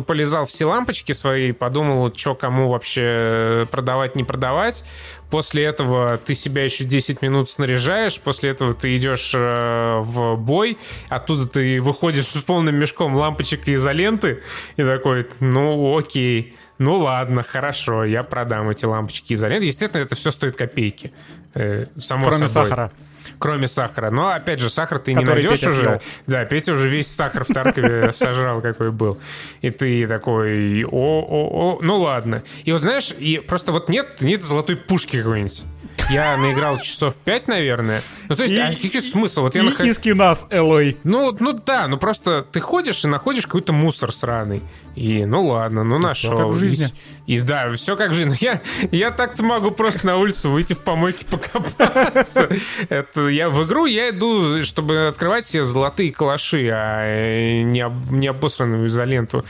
[0.07, 4.85] полезал все лампочки свои, подумал, что кому вообще продавать, не продавать.
[5.31, 10.79] После этого ты себя еще 10 минут снаряжаешь, после этого ты идешь э, в бой,
[11.09, 14.43] оттуда ты выходишь с полным мешком лампочек и изоленты,
[14.77, 19.67] и такой, ну окей, ну ладно, хорошо, я продам эти лампочки изоленты.
[19.67, 21.13] Естественно, это все стоит копейки.
[21.55, 22.69] Э, само Кроме собой.
[22.69, 22.93] сахара
[23.39, 24.11] кроме сахара.
[24.11, 25.85] Но, опять же, сахар ты Который не найдешь Петя уже.
[25.85, 26.03] Съел.
[26.27, 29.19] Да, Петя уже весь сахар в Таркове сожрал, какой был.
[29.61, 32.43] И ты такой, о-о-о, ну ладно.
[32.65, 35.65] И вот знаешь, и просто вот нет, нет золотой пушки какой-нибудь.
[36.11, 38.01] Я наиграл часов 5, наверное.
[38.31, 39.43] Ну, то есть, и, а какой смысл?
[39.43, 39.87] Вот я и наход...
[39.87, 40.97] из кинас, Элой.
[41.05, 44.63] Ну, ну да, ну просто ты ходишь и находишь какой-то мусор сраный.
[44.97, 46.35] И ну ладно, ну нашел.
[46.35, 46.89] Все как в жизни.
[47.27, 48.37] И, и да, все как в жизни.
[48.41, 52.49] Я, я так-то могу просто на улицу выйти в помойке покопаться.
[52.89, 58.29] Это я в игру я иду, чтобы открывать себе золотые калаши, а э, не, не
[58.29, 59.45] обосранную изоленту,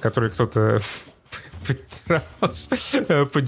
[0.00, 0.80] которую кто-то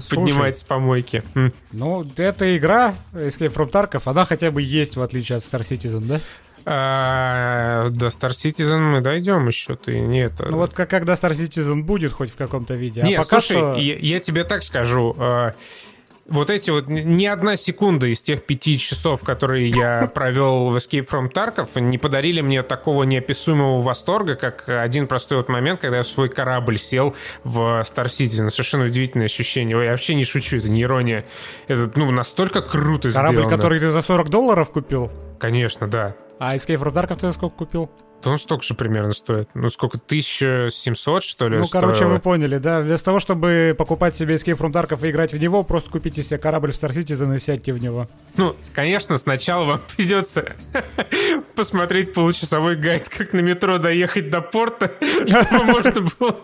[0.07, 1.23] поднимать с помойки.
[1.71, 6.05] Ну, эта игра Escape from Tarkov, она хотя бы есть, в отличие от Star Citizen,
[6.05, 6.19] да?
[6.65, 10.33] А, до Star Citizen мы дойдем еще, ты нет.
[10.39, 13.01] Ну вот как, когда Star Citizen будет хоть в каком-то виде.
[13.01, 13.75] А нет, а пока слушай, что...
[13.75, 15.15] я, я тебе так скажу.
[15.17, 15.53] А,
[16.29, 21.07] вот эти вот ни одна секунда из тех пяти часов, которые я провел в Escape
[21.07, 26.03] from Tarkov, не подарили мне такого неописуемого восторга, как один простой вот момент, когда я
[26.03, 28.49] в свой корабль сел в Star Citizen.
[28.49, 29.77] Совершенно удивительное ощущение.
[29.77, 31.25] Ой, я вообще не шучу, это не ирония.
[31.67, 33.49] Это, ну, настолько круто корабль, сделано.
[33.49, 35.11] Корабль, который ты за 40 долларов купил?
[35.39, 36.15] Конечно, да.
[36.39, 37.89] А Escape from Tarkov ты за сколько купил?
[38.21, 39.49] То он столько же примерно стоит.
[39.53, 39.97] Ну, сколько?
[39.97, 41.57] 1700, что ли?
[41.57, 41.85] Ну, стоило?
[41.85, 42.81] короче, вы поняли, да?
[42.81, 46.37] Вместо того, чтобы покупать себе Escape from Tarkov и играть в него, просто купите себе
[46.37, 48.07] корабль в Star Citizen и сядьте в него.
[48.35, 50.53] Ну, конечно, сначала вам придется
[51.55, 54.91] посмотреть получасовой гайд, как на метро доехать до порта,
[55.25, 56.39] чтобы можно было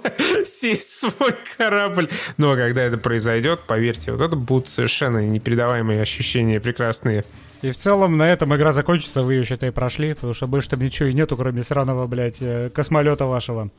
[0.45, 2.09] сесть в свой корабль.
[2.37, 7.25] Но ну, а когда это произойдет, поверьте, вот это будут совершенно непередаваемые ощущения прекрасные.
[7.61, 10.81] И в целом на этом игра закончится, вы ее, считай, прошли, потому что больше там
[10.81, 13.71] ничего и нету, кроме сраного, блядь, э, космолета вашего.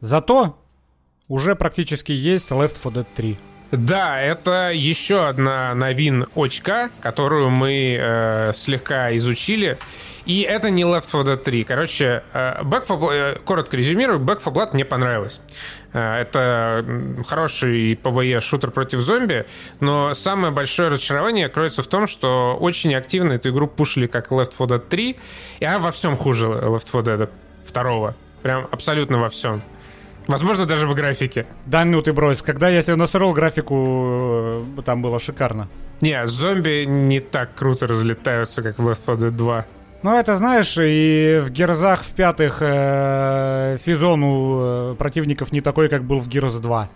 [0.00, 0.58] Зато
[1.28, 3.38] уже практически есть Left 4 Dead 3.
[3.70, 9.78] Да, это еще одна новин очка, которую мы э, слегка изучили.
[10.26, 11.64] И это не Left 4 Dead 3.
[11.64, 15.40] Короче, э, Back 4 Blood, э, коротко резюмирую, Back 4 Blood мне понравилось.
[15.92, 16.84] Э, это
[17.28, 19.46] хороший PvE шутер против зомби,
[19.78, 24.52] но самое большое разочарование кроется в том, что очень активно эту игру пушили как Left
[24.58, 25.16] 4 Dead 3,
[25.60, 27.28] и она во всем хуже Left 4 Dead
[27.72, 28.14] 2.
[28.42, 29.62] Прям абсолютно во всем.
[30.26, 31.46] Возможно, даже в графике.
[31.66, 32.42] Да ну ты брось.
[32.42, 35.68] Когда я себе настроил графику, э, там было шикарно.
[36.00, 39.66] Не, зомби не так круто разлетаются, как в Left 4 Dead 2.
[40.02, 45.88] Ну, это знаешь, и в Герзах в пятых э, физон у э, противников не такой,
[45.88, 46.88] как был в Герз 2.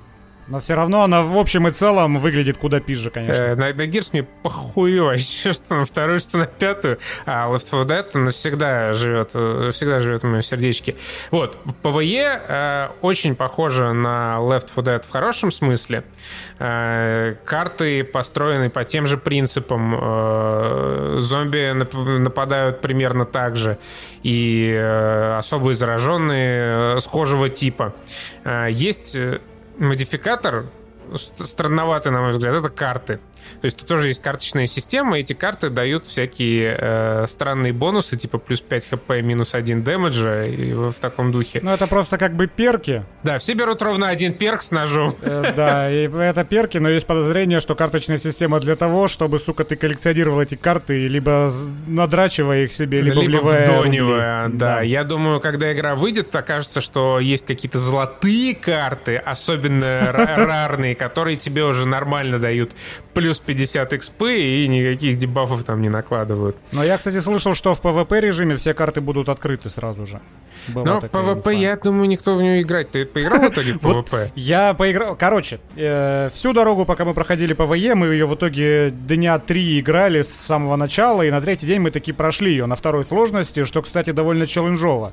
[0.46, 3.42] Но все равно она в общем и целом выглядит куда пизже, конечно.
[3.42, 6.98] Э, на, на мне похуй вообще, что на вторую, что на пятую.
[7.24, 10.96] А Left 4 Dead навсегда живет, э, всегда живет в моем сердечке.
[11.30, 16.04] Вот, PvE э, очень похоже на Left 4 Dead в хорошем смысле.
[16.58, 19.98] Э, карты построены по тем же принципам.
[19.98, 23.78] Э, зомби нап- нападают примерно так же.
[24.22, 27.94] И э, особо зараженные э, схожего типа.
[28.44, 29.16] Э, есть
[29.78, 30.66] модификатор
[31.16, 33.20] странноватый, на мой взгляд, это карты.
[33.60, 38.38] То есть тут тоже есть карточная система, эти карты дают всякие э, странные бонусы, типа
[38.38, 41.60] плюс 5 хп, минус 1 дэмэджа, и в таком духе.
[41.62, 43.04] Ну, это просто как бы перки.
[43.22, 45.12] Да, все берут ровно один перк с ножом.
[45.22, 49.64] Э, да, и это перки, но есть подозрение, что карточная система для того, чтобы, сука,
[49.64, 51.50] ты коллекционировал эти карты, либо
[51.86, 54.76] надрачивая их себе, либо, либо вливая вдонивая, да.
[54.76, 54.80] да.
[54.82, 61.64] Я думаю, когда игра выйдет, окажется, что есть какие-то золотые карты, особенно рарные, которые тебе
[61.64, 62.74] уже нормально дают
[63.14, 66.56] плюс 50 XP и никаких дебафов там не накладывают.
[66.72, 70.20] Но я, кстати, слышал, что в PvP режиме все карты будут открыты сразу же.
[70.68, 71.50] Была Но PvP, инфа.
[71.50, 72.90] я думаю, никто в нее играть.
[72.90, 74.30] Ты поиграл в итоге в PvP?
[74.34, 75.16] Я поиграл.
[75.16, 80.22] Короче, э, всю дорогу, пока мы проходили PvE, мы ее в итоге дня три играли
[80.22, 83.82] с самого начала, и на третий день мы таки прошли ее на второй сложности, что,
[83.82, 85.12] кстати, довольно челленджово.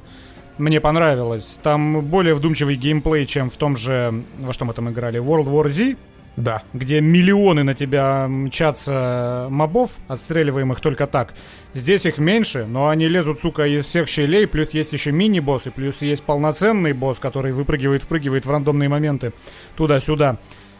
[0.57, 1.57] Мне понравилось.
[1.63, 5.69] Там более вдумчивый геймплей, чем в том же, во что мы там играли, World War
[5.69, 5.95] Z.
[6.37, 6.63] Да.
[6.73, 11.33] Где миллионы на тебя мчатся мобов, отстреливаемых только так.
[11.73, 16.01] Здесь их меньше, но они лезут, сука, из всех щелей, плюс есть еще мини-боссы, плюс
[16.01, 19.33] есть полноценный босс, который выпрыгивает, впрыгивает в рандомные моменты
[19.75, 20.37] туда-сюда.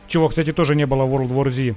[0.08, 1.76] Чего, кстати, тоже не было в World War Z.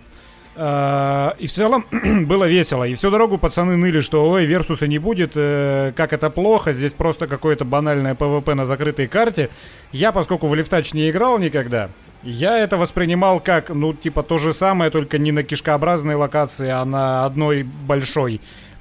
[0.57, 1.85] А, и в целом
[2.27, 2.85] было весело.
[2.85, 6.73] И всю дорогу пацаны ныли, что ой, Versus а не будет, э, как это плохо,
[6.73, 9.51] здесь просто какое-то банальное ПВП на закрытой карте.
[9.91, 11.91] Я, поскольку в лефтач не играл никогда,
[12.25, 16.85] я это воспринимал как, ну, типа то же самое, только не на кишкообразной локации, а
[16.85, 18.41] на одной большой.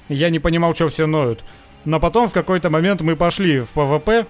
[0.09, 1.43] Я не понимал, что все ноют.
[1.85, 4.25] Но потом в какой-то момент мы пошли в ПВП,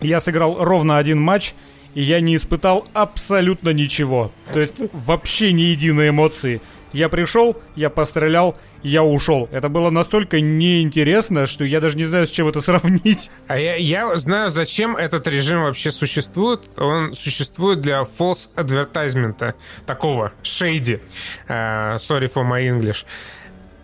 [0.00, 1.54] я сыграл ровно один матч,
[1.94, 4.30] и я не испытал абсолютно ничего.
[4.52, 6.60] То есть вообще ни единой эмоции.
[6.92, 9.48] Я пришел, я пострелял, я ушел.
[9.52, 13.30] Это было настолько неинтересно, что я даже не знаю, с чем это сравнить.
[13.48, 16.68] А я, я знаю, зачем этот режим вообще существует.
[16.78, 19.54] Он существует для false advertisement,
[19.86, 21.00] такого, shady.
[21.48, 23.04] Uh, sorry for my English.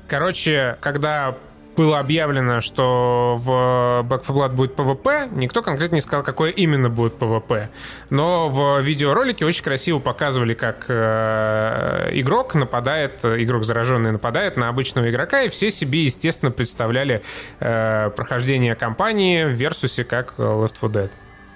[0.09, 1.37] Короче, когда
[1.77, 6.89] было объявлено, что в Back 4 Blood будет PvP, никто конкретно не сказал, какое именно
[6.89, 7.69] будет PvP.
[8.11, 15.11] Но в видеоролике очень красиво показывали, как э, игрок нападает, игрок зараженный нападает на обычного
[15.11, 17.23] игрока, и все себе, естественно, представляли
[17.61, 21.11] э, прохождение кампании в Версусе как Left 4 Dead.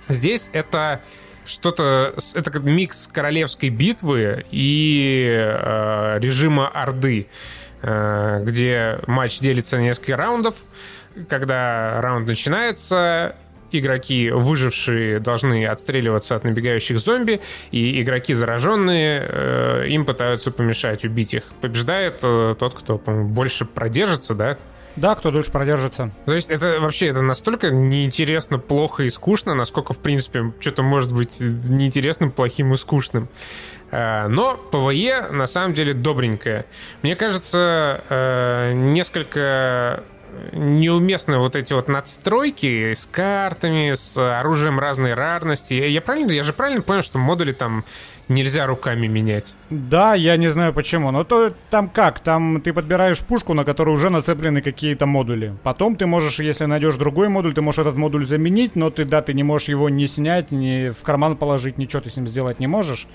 [0.09, 1.01] Здесь это
[1.47, 7.29] что-то, это как микс королевской битвы и э, режима Орды.
[7.87, 10.57] Э, где матч делится на несколько раундов.
[11.29, 13.37] Когда раунд начинается,
[13.71, 21.35] игроки, выжившие, должны отстреливаться от набегающих зомби, и игроки зараженные, э, им пытаются помешать убить
[21.35, 21.45] их.
[21.61, 24.59] Побеждает э, тот, кто, больше продержится, да?
[24.97, 26.11] Да, кто дольше продержится.
[26.25, 31.13] То есть это вообще это настолько неинтересно, плохо и скучно, насколько, в принципе, что-то может
[31.13, 33.29] быть неинтересным, плохим и скучным.
[33.91, 36.67] Э, но ПВЕ на самом деле бодренькое.
[37.03, 40.03] Мне кажется, э, несколько
[40.53, 45.75] неуместны вот эти вот надстройки с картами, с оружием разной рарности.
[45.75, 47.85] Я, правильно, я же правильно понял, что модули там
[48.29, 49.55] нельзя руками менять?
[49.71, 51.11] Да, я не знаю почему.
[51.11, 52.21] Но то там как?
[52.21, 55.55] Там ты подбираешь пушку, на которой уже нацеплены какие-то модули.
[55.63, 59.23] Потом ты можешь, если найдешь другой модуль, ты можешь этот модуль заменить, но ты, да,
[59.23, 62.61] ты не можешь его не снять, ни в карман положить, ничего ты с ним сделать
[62.61, 63.07] не можешь.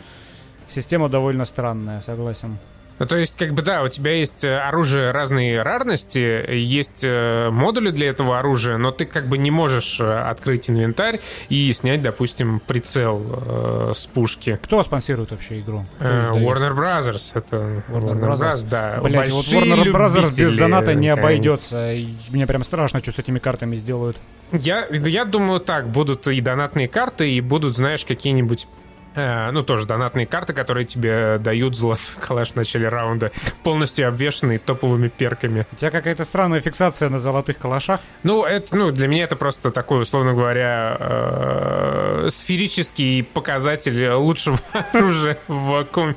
[0.67, 2.57] Система довольно странная, согласен.
[3.01, 6.19] Ну, то есть, как бы, да, у тебя есть э, оружие разной рарности,
[6.53, 11.19] есть э, модули для этого оружия, но ты как бы не можешь э, открыть инвентарь
[11.49, 14.59] и снять, допустим, прицел э, с пушки.
[14.61, 15.83] Кто спонсирует вообще игру?
[15.99, 17.31] Э, Warner Brothers.
[17.33, 18.99] Это Warner, Warner Brothers, Brothers, да.
[19.01, 21.95] Блять, вот Warner Brothers без доната не обойдется.
[22.29, 24.17] Мне прям страшно, что с этими картами сделают.
[24.51, 28.67] Я, я думаю, так, будут и донатные карты, и будут, знаешь, какие-нибудь
[29.15, 33.31] ну, тоже донатные карты, которые тебе дают золотой калаш в начале раунда,
[33.63, 35.65] полностью обвешанные топовыми перками.
[35.71, 38.01] У тебя какая-то странная фиксация на золотых калашах?
[38.23, 44.57] Ну, это, ну, для меня это просто такой, условно говоря, э, сферический показатель лучшего
[44.93, 46.15] оружия в вакууме.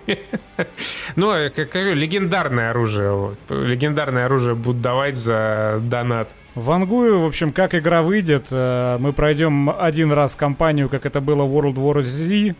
[1.16, 3.36] Ну, э, какое легендарное оружие.
[3.48, 6.34] Легендарное оружие будут давать за донат.
[6.54, 11.52] Вангую, в общем, как игра выйдет, мы пройдем один раз кампанию, как это было в
[11.52, 12.54] World War Z,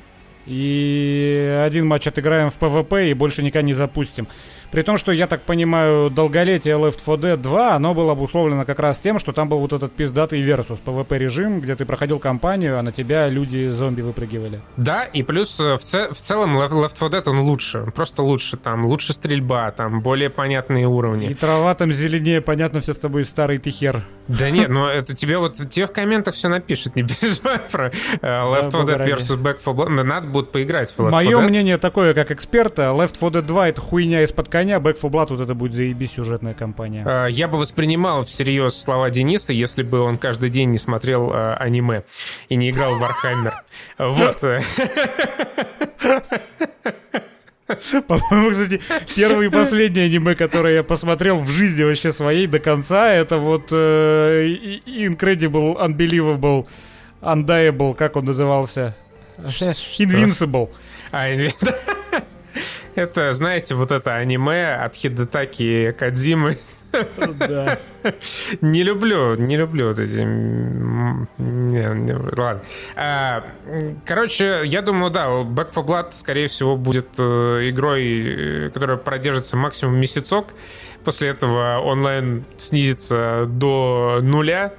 [0.46, 4.28] и один матч отыграем в PvP и больше никогда не запустим.
[4.74, 8.80] При том, что, я так понимаю, долголетие Left 4 Dead 2, оно было обусловлено как
[8.80, 12.76] раз тем, что там был вот этот пиздатый Versus, PvP режим, где ты проходил кампанию,
[12.76, 14.62] а на тебя люди-зомби выпрыгивали.
[14.76, 18.56] Да, и плюс э, в, ц- в целом Left 4 Dead он лучше, просто лучше,
[18.56, 21.28] там лучше стрельба, там более понятные уровни.
[21.28, 24.02] И трава там зеленее, понятно, все с тобой старый ты хер.
[24.26, 28.50] Да нет, но это тебе вот, тебе в комментах все напишет, не переживай про uh,
[28.50, 31.37] Left 4 Dead versus Back 4 Blood, надо будет поиграть в Left 4 Dead.
[31.37, 35.00] Мое мнение такое, как эксперта, Left 4 Dead 2 это хуйня из-под коня, коня, Back
[35.00, 37.05] 4 Blood вот это будет заебись сюжетная кампания.
[37.07, 41.57] А, я бы воспринимал всерьез слова Дениса, если бы он каждый день не смотрел а,
[41.57, 42.05] аниме
[42.48, 43.53] и не играл в Warhammer.
[43.98, 44.40] Вот.
[48.07, 48.81] По-моему, кстати,
[49.16, 53.72] первое и последнее аниме, которое я посмотрел в жизни вообще своей до конца, это вот
[53.72, 54.55] э,
[54.87, 56.66] Incredible, Unbelievable,
[57.22, 58.94] Undiable, как он назывался?
[59.38, 60.68] Invincible.
[61.11, 62.03] А, Invincible.
[62.94, 66.56] Это, знаете, вот это аниме от Хидетаки Кадзимы.
[67.38, 67.78] Да.
[68.60, 70.18] Не люблю, не люблю вот эти...
[70.18, 72.62] Не, не, ладно.
[72.94, 73.44] А,
[74.04, 79.56] короче, я думаю, да, Back 4 Blood, скорее всего, будет э, игрой, э, которая продержится
[79.56, 80.48] максимум месяцок.
[81.02, 84.74] После этого онлайн снизится до нуля.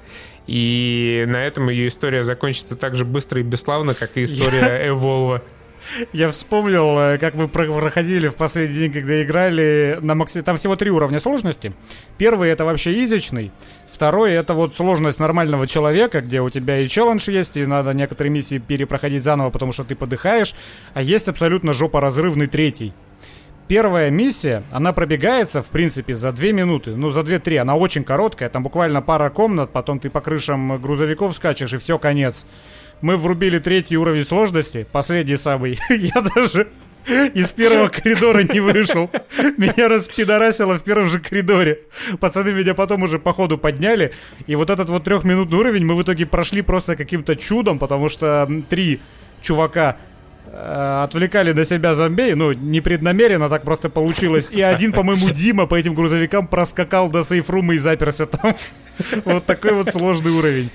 [0.48, 5.42] И на этом ее история закончится так же быстро и бесславно, как и история Эволва.
[6.14, 10.42] Я вспомнил, э, как мы проходили в последний день, когда играли на макси...
[10.42, 11.74] Там всего три уровня сложности.
[12.18, 13.52] Первый это вообще изичный.
[13.92, 18.32] Второй это вот сложность нормального человека, где у тебя и челлендж есть, и надо некоторые
[18.32, 20.56] миссии перепроходить заново, потому что ты подыхаешь.
[20.94, 22.94] А есть абсолютно жопоразрывный третий.
[23.68, 26.92] Первая миссия, она пробегается, в принципе, за две минуты.
[26.96, 27.58] Ну, за две-три.
[27.58, 28.50] Она очень короткая.
[28.50, 32.46] Там буквально пара комнат, потом ты по крышам грузовиков скачешь, и все, конец.
[33.06, 35.78] Мы врубили третий уровень сложности, последний самый.
[35.90, 36.70] Я даже
[37.36, 39.12] из первого коридора не вышел.
[39.58, 41.82] Меня распидорасило в первом же коридоре.
[42.20, 44.12] Пацаны меня потом уже по ходу подняли.
[44.48, 48.50] И вот этот вот трехминутный уровень мы в итоге прошли просто каким-то чудом, потому что
[48.72, 49.02] три
[49.40, 49.98] чувака
[50.58, 54.50] Э, отвлекали на себя зомби, ну, непреднамеренно так просто получилось.
[54.52, 58.56] И один, по-моему, Дима по этим грузовикам проскакал до сейфрума и заперся там.
[59.26, 60.70] Вот такой вот сложный уровень.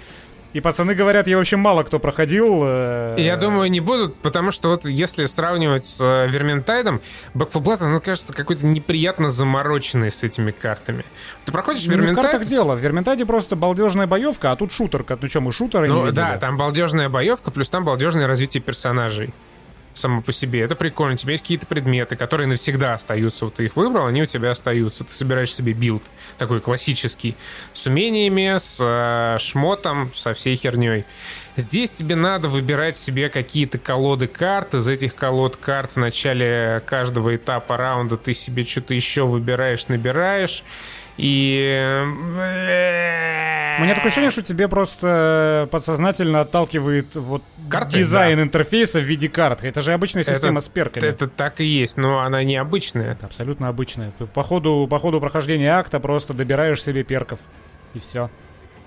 [0.53, 2.61] И пацаны говорят, я вообще мало кто проходил.
[2.65, 7.01] Э, я думаю, не будут, потому что вот если сравнивать с э, Vermintide ом,
[7.35, 11.05] Back 4 Blood, ну, кажется, какой-то неприятно замороченный с этими картами.
[11.45, 12.19] Ты проходишь ну, Vermintide...
[12.19, 12.75] в картах дело.
[12.75, 15.17] В Vermintide е просто балдежная боевка, а тут шутерка.
[15.21, 19.33] Ну что, мы шутеры Ну да, там балдежная боевка, плюс там балдежное развитие персонажей
[19.95, 20.61] само по себе.
[20.61, 21.15] Это прикольно.
[21.15, 23.47] У тебя есть какие-то предметы, которые навсегда остаются.
[23.47, 25.05] Вот ты их выбрал, они у тебя остаются.
[25.05, 26.03] Ты собираешь себе билд
[26.39, 27.37] такой классический.
[27.73, 31.05] С умениями, с э, шмотом, со всей херней.
[31.57, 34.75] Здесь тебе надо выбирать себе какие-то колоды карт.
[34.75, 40.65] Из этих колод карт в начале каждого этапа раунда ты себе что-то еще выбираешь, набираешь.
[41.17, 42.03] И...
[43.79, 48.43] У меня такое ощущение, что тебе просто подсознательно отталкивает вот Карты, дизайн да.
[48.43, 49.65] интерфейса в виде карт.
[49.65, 51.05] Это же обычная система это, с перками.
[51.05, 53.13] Это так и есть, но она не обычная.
[53.13, 54.13] Это абсолютно обычная.
[54.19, 57.39] Ты по ходу, по ходу прохождения акта просто добираешь себе перков.
[57.95, 58.31] И все.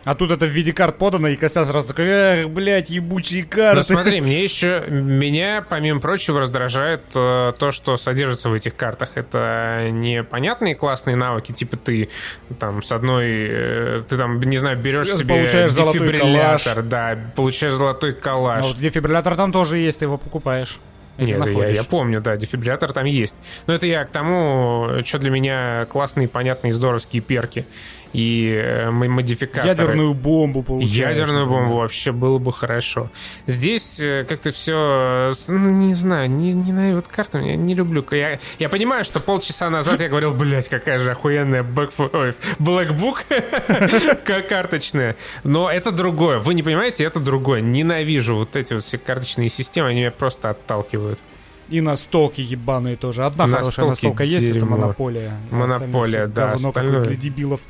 [0.05, 3.77] А тут это в виде карт подано, и Костян сразу такой, эх, блядь, ебучие карты.
[3.77, 9.11] Ну смотри, мне еще, меня, помимо прочего, раздражает э, то, что содержится в этих картах.
[9.15, 12.09] Это непонятные классные навыки, типа ты
[12.59, 18.13] там с одной, э, ты там, не знаю, берешь себе получаешь дефибриллятор, да, получаешь золотой
[18.13, 18.65] калаш.
[18.65, 20.79] А вот дефибриллятор там тоже есть, ты его покупаешь.
[21.17, 23.35] Нет, я, я помню, да, дефибриллятор там есть.
[23.67, 27.67] Но это я к тому, что для меня классные, понятные, здоровские перки
[28.13, 29.67] и э, модификаторы.
[29.67, 31.17] Ядерную бомбу получаешь.
[31.17, 33.09] Ядерную бомбу вообще было бы хорошо.
[33.47, 38.05] Здесь э, как-то все, ну, не знаю, не, не на вот карту я не люблю.
[38.11, 43.25] Я, я понимаю, что полчаса назад я говорил, блядь, какая же охуенная Black, Blackbook
[44.47, 45.15] карточная.
[45.43, 46.39] Но это другое.
[46.39, 47.61] Вы не понимаете, это другое.
[47.61, 51.23] Ненавижу вот эти вот все карточные системы, они меня просто отталкивают.
[51.73, 53.25] И настолки ебаные тоже.
[53.25, 54.57] Одна настолки хорошая настолка есть, дерьмо.
[54.57, 55.31] это монополия.
[55.49, 56.51] Монополия, да.
[56.51, 57.01] Говно остальное...
[57.01, 57.61] для дебилов.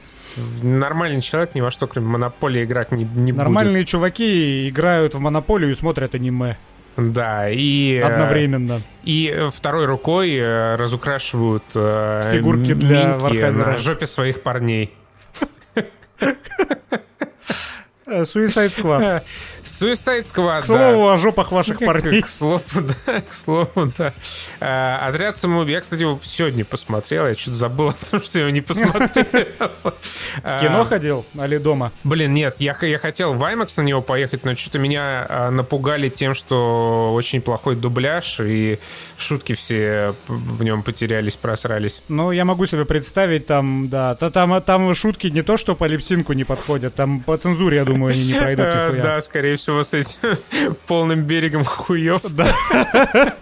[0.61, 3.87] Нормальный человек ни во что, кроме монополии, играть не, не Нормальные будет.
[3.87, 6.57] чуваки играют в монополию и смотрят аниме.
[6.97, 7.93] Да, и...
[7.93, 8.81] Э, Одновременно.
[9.05, 13.71] И второй рукой э, разукрашивают э, фигурки для Warhammer а.
[13.71, 14.93] на жопе своих парней.
[18.05, 19.23] Suicide Squad.
[19.63, 22.21] Suicide Squad, К слову о жопах ваших парней.
[22.21, 24.13] К слову, да, к слову, да.
[24.59, 25.73] А, Отряд самоубийц.
[25.73, 27.27] Я, кстати, его сегодня посмотрел.
[27.27, 27.93] Я что-то забыл,
[28.23, 29.25] что я его не посмотрел.
[30.43, 31.91] В кино ходил, али дома?
[32.03, 36.09] Блин, нет, я, я хотел в IMAX на него поехать, но что-то меня а, напугали
[36.09, 38.79] тем, что очень плохой дубляж, и
[39.17, 42.03] шутки все в нем потерялись, просрались.
[42.07, 46.33] Ну, я могу себе представить, там, да, там, там шутки не то, что по липсинку
[46.33, 50.37] не подходят, там по цензуре, я думаю, они не пройдут Да, скорее всего, с этим
[50.87, 52.21] полным берегом хуев.
[52.29, 53.35] Да.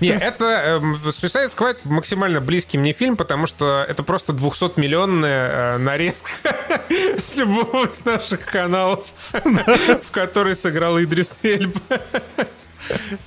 [0.00, 5.78] Не, это э, Suicide Squad максимально близкий мне фильм, потому что это просто 200-миллионная э,
[5.78, 6.30] нарезка
[7.18, 11.80] с любого из наших каналов, в которой сыграл Идрис Эльба.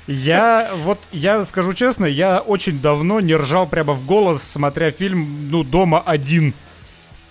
[0.07, 5.49] Я вот, я скажу честно, я очень давно не ржал прямо в голос, смотря фильм,
[5.49, 6.53] ну, дома один.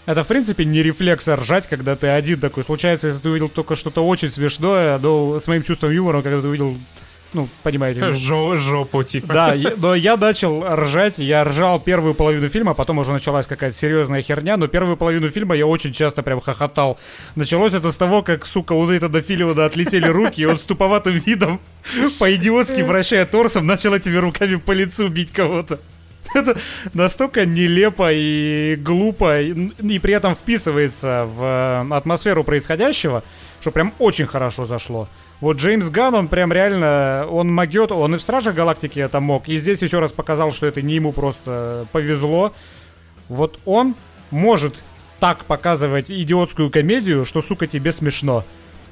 [0.09, 2.65] Это, в принципе, не рефлекс ржать, когда ты один такой.
[2.65, 6.49] Случается, если ты увидел только что-то очень смешное, но с моим чувством юмора, когда ты
[6.49, 6.79] увидел
[7.35, 8.11] ну, понимаете.
[8.13, 9.35] Жо жопу, типа.
[9.35, 14.23] Да, но я начал ржать, я ржал первую половину фильма, потом уже началась какая-то серьезная
[14.23, 16.99] херня, но первую половину фильма я очень часто прям хохотал.
[17.37, 21.19] Началось это с того, как, сука, у Нейтана Филиона отлетели руки, и он с туповатым
[21.19, 21.61] видом,
[22.19, 25.79] по-идиотски вращая торсом, начал этими руками по лицу бить кого-то.
[26.35, 26.59] Это
[26.95, 33.23] настолько нелепо и глупо, и, и при этом вписывается в э, атмосферу происходящего,
[33.61, 35.09] что прям очень хорошо зашло.
[35.41, 39.49] Вот Джеймс Ган, он прям реально, он могет, он и в Стражах Галактики это мог,
[39.49, 42.53] и здесь еще раз показал, что это не ему просто повезло.
[43.29, 43.95] Вот он
[44.31, 44.83] может
[45.21, 48.45] так показывать идиотскую комедию, что, сука, тебе смешно.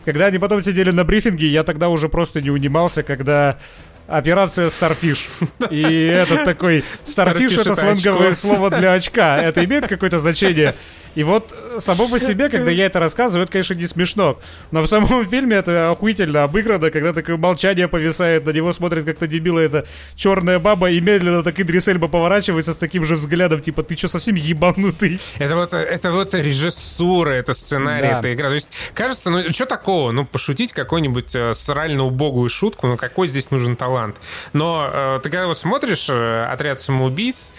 [0.04, 3.58] Когда они потом сидели на брифинге, я тогда уже просто не унимался, когда
[4.06, 5.26] Операция Starfish.
[5.70, 6.84] И этот такой...
[7.04, 9.38] Starfish— это сленговое слово для очка.
[9.38, 10.76] Это имеет какое-то значение?
[11.16, 14.38] И вот э, само по себе, когда я это рассказываю, это, конечно, не смешно.
[14.70, 19.26] Но в самом фильме это охуительно обыграно, когда такое молчание повисает, на него смотрит как-то
[19.26, 23.82] дебила эта черная баба, и медленно так Идрис Эльба поворачивается с таким же взглядом, типа,
[23.82, 25.18] ты что, совсем ебанутый?
[25.38, 28.18] Это вот, это вот режиссура, это сценарий, да.
[28.18, 28.48] это игра.
[28.48, 30.12] То есть, кажется, ну, что такого?
[30.12, 34.16] Ну, пошутить какую-нибудь э, срально убогую шутку, ну, какой здесь нужен талант?
[34.52, 37.54] Но э, ты когда вот смотришь э, «Отряд самоубийц»,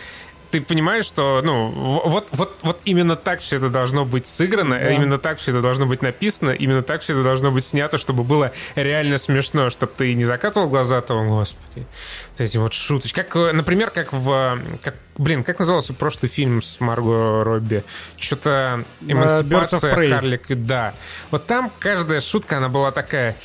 [0.49, 4.91] ты понимаешь, что, ну, вот, вот, вот именно так все это должно быть сыграно, да.
[4.91, 8.23] именно так все это должно быть написано, именно так все это должно быть снято, чтобы
[8.23, 11.85] было реально смешно, чтобы ты не закатывал глаза того, господи,
[12.31, 13.23] вот эти вот шуточки.
[13.23, 14.59] Как, например, как в...
[14.81, 17.83] Как, блин, как назывался прошлый фильм с Марго Робби?
[18.17, 20.45] Что-то «Эмансипация Харлик».
[20.49, 20.93] Да.
[21.31, 23.35] Вот там каждая шутка, она была такая...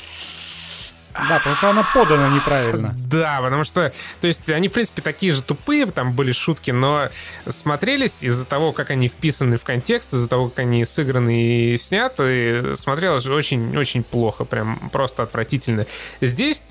[1.13, 2.95] Да, потому что она подана неправильно.
[3.13, 7.09] Да, потому что, то есть, они, в принципе, такие же тупые, там были шутки, но
[7.45, 12.75] смотрелись из-за того, как они вписаны в контекст, из-за того, как они сыграны и сняты,
[12.75, 15.85] смотрелось очень-очень плохо, прям просто отвратительно.
[16.21, 16.63] Здесь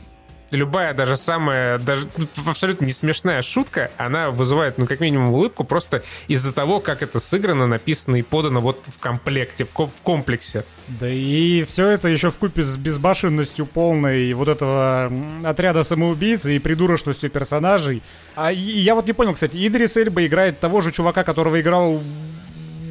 [0.52, 2.06] любая даже самая, даже
[2.46, 7.18] абсолютно не смешная шутка, она вызывает, ну, как минимум, улыбку просто из-за того, как это
[7.18, 10.64] сыграно, написано и подано вот в комплекте, в, в комплексе.
[10.88, 15.10] Да и все это еще в купе с безбашенностью полной вот этого
[15.44, 18.02] отряда самоубийц и придурочностью персонажей.
[18.36, 22.02] А я вот не понял, кстати, Идрис Эльба играет того же чувака, которого играл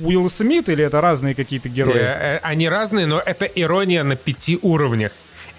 [0.01, 1.99] Уилл Смит, или это разные какие-то герои?
[1.99, 5.11] Э, э, они разные, но это ирония на пяти уровнях.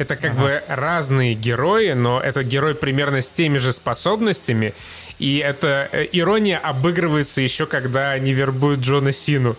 [0.02, 0.42] Это как ага.
[0.42, 4.74] бы разные герои, но это герой примерно с теми же способностями.
[5.20, 9.56] И эта э, ирония обыгрывается еще, когда они вербуют Джона Сину.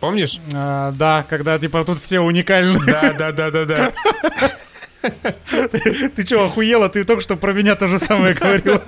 [0.00, 0.40] Помнишь?
[0.52, 2.84] А, да, когда типа тут все уникальны.
[2.84, 3.92] Да, да, да, да, да.
[6.16, 6.88] Ты что, охуела?
[6.88, 8.82] Ты только что про меня то же самое говорил.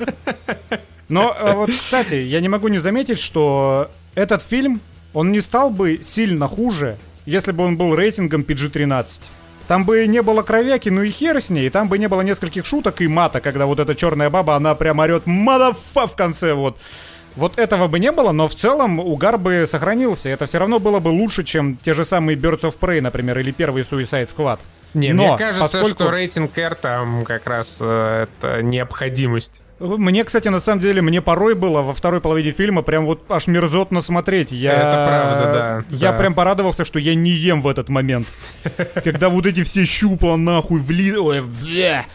[1.09, 4.81] Но э, вот, кстати, я не могу не заметить, что этот фильм,
[5.15, 9.21] он не стал бы сильно хуже, если бы он был рейтингом PG-13.
[9.69, 11.69] Там бы не было кровяки, ну и хер с ней.
[11.69, 14.99] Там бы не было нескольких шуток и мата, когда вот эта черная баба, она прям
[14.99, 16.79] орет «Мадафа» в конце вот.
[17.37, 20.31] Вот этого бы не было, но в целом угар бы сохранился.
[20.31, 23.53] Это все равно было бы лучше, чем те же самые Birds of Prey, например, или
[23.53, 24.59] первый Suicide Squad.
[24.95, 26.05] Не, но, мне кажется, поскольку...
[26.05, 29.63] что рейтинг R там как раз э, это необходимость.
[29.81, 33.47] Мне, кстати, на самом деле, мне порой было во второй половине фильма прям вот аж
[33.47, 34.51] мерзотно смотреть.
[34.51, 34.73] Я...
[34.73, 35.97] Это правда, да.
[35.97, 36.19] Я да.
[36.19, 38.27] прям порадовался, что я не ем в этот момент.
[39.05, 41.17] Когда вот эти все щупла нахуй вли...
[41.17, 41.45] Ой,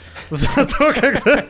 [0.30, 1.45] Зато когда...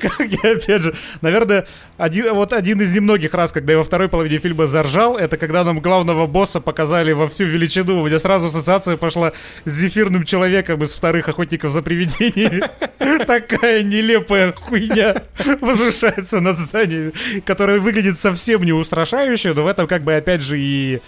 [0.00, 4.08] Как я, опять же, наверное, один, вот один из немногих раз, когда я во второй
[4.08, 8.00] половине фильма заржал, это когда нам главного босса показали во всю величину.
[8.00, 9.32] У меня сразу ассоциация пошла
[9.64, 12.64] с зефирным человеком из вторых охотников за привидениями.
[13.26, 15.22] Такая нелепая хуйня
[15.60, 17.12] возвышается над зданием,
[17.44, 21.00] которая выглядит совсем не устрашающе, но в этом как бы опять же и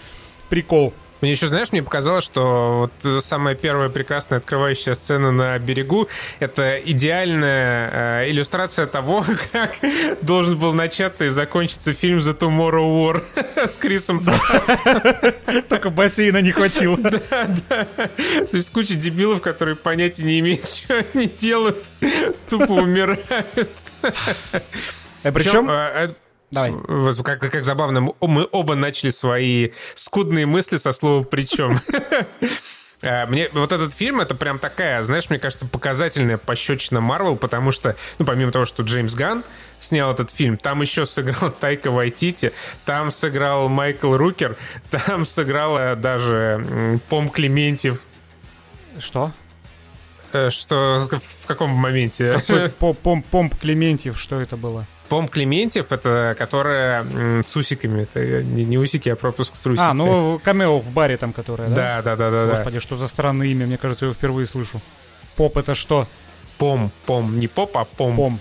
[0.48, 0.94] прикол.
[1.24, 6.06] Мне еще, знаешь, мне показалось, что вот самая первая прекрасная открывающая сцена на берегу—
[6.38, 9.74] это идеальная э, иллюстрация того, как
[10.20, 14.22] должен был начаться и закончиться фильм «The Tomorrow War» с Крисом
[15.70, 16.98] Только бассейна не хватило.
[17.14, 17.20] Да,
[17.70, 17.86] да.
[18.50, 21.86] То есть куча дебилов, которые понятия не имеют, что они делают,
[22.50, 23.70] тупо умирают.
[24.02, 25.70] А причем...
[26.54, 27.14] Э, Давай.
[27.22, 31.78] Как, как забавно, мы оба начали свои скудные мысли со слова «причем».
[33.02, 37.72] А, мне вот этот фильм это прям такая, знаешь, мне кажется, показательная пощечина Марвел, потому
[37.72, 39.44] что, ну, помимо того, что Джеймс Ган
[39.80, 42.52] снял этот фильм, там еще сыграл Тайка Вайтити,
[42.84, 44.56] там сыграл Майкл Рукер,
[44.90, 48.00] там сыграла даже Пом Клементьев.
[48.98, 49.32] Что?
[50.32, 52.40] Э, что в каком моменте?
[52.78, 54.86] Пом, Помп Клементьев, что это было?
[55.14, 57.06] Пом Клементьев, это которая
[57.46, 58.02] с усиками.
[58.02, 59.90] Это не, не усики, а пропуск с усиками.
[59.90, 62.02] А, ну камео в баре там, которая, да?
[62.02, 62.50] Да, да, да, да.
[62.50, 64.80] Господи, что за странное имя, мне кажется, я его впервые слышу.
[65.36, 66.08] Поп это что?
[66.58, 68.16] Пом, пом, не поп, а пом.
[68.16, 68.40] Пом,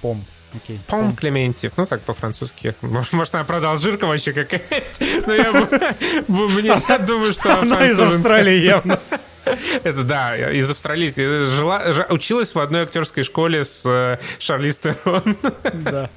[0.00, 0.24] пом.
[0.54, 0.78] Okay.
[0.86, 2.76] Пом, пом Клементьев, ну так по-французски.
[2.82, 5.26] Может, может она продал жирка вообще какая-то.
[5.26, 5.32] Но
[6.88, 7.58] я думаю, что...
[7.58, 9.00] Она из Австралии явно.
[9.84, 11.10] Это да, из Австралии.
[11.10, 15.36] Жила, училась в одной актерской школе с э, Шарлиз Терон.
[15.74, 16.10] Да.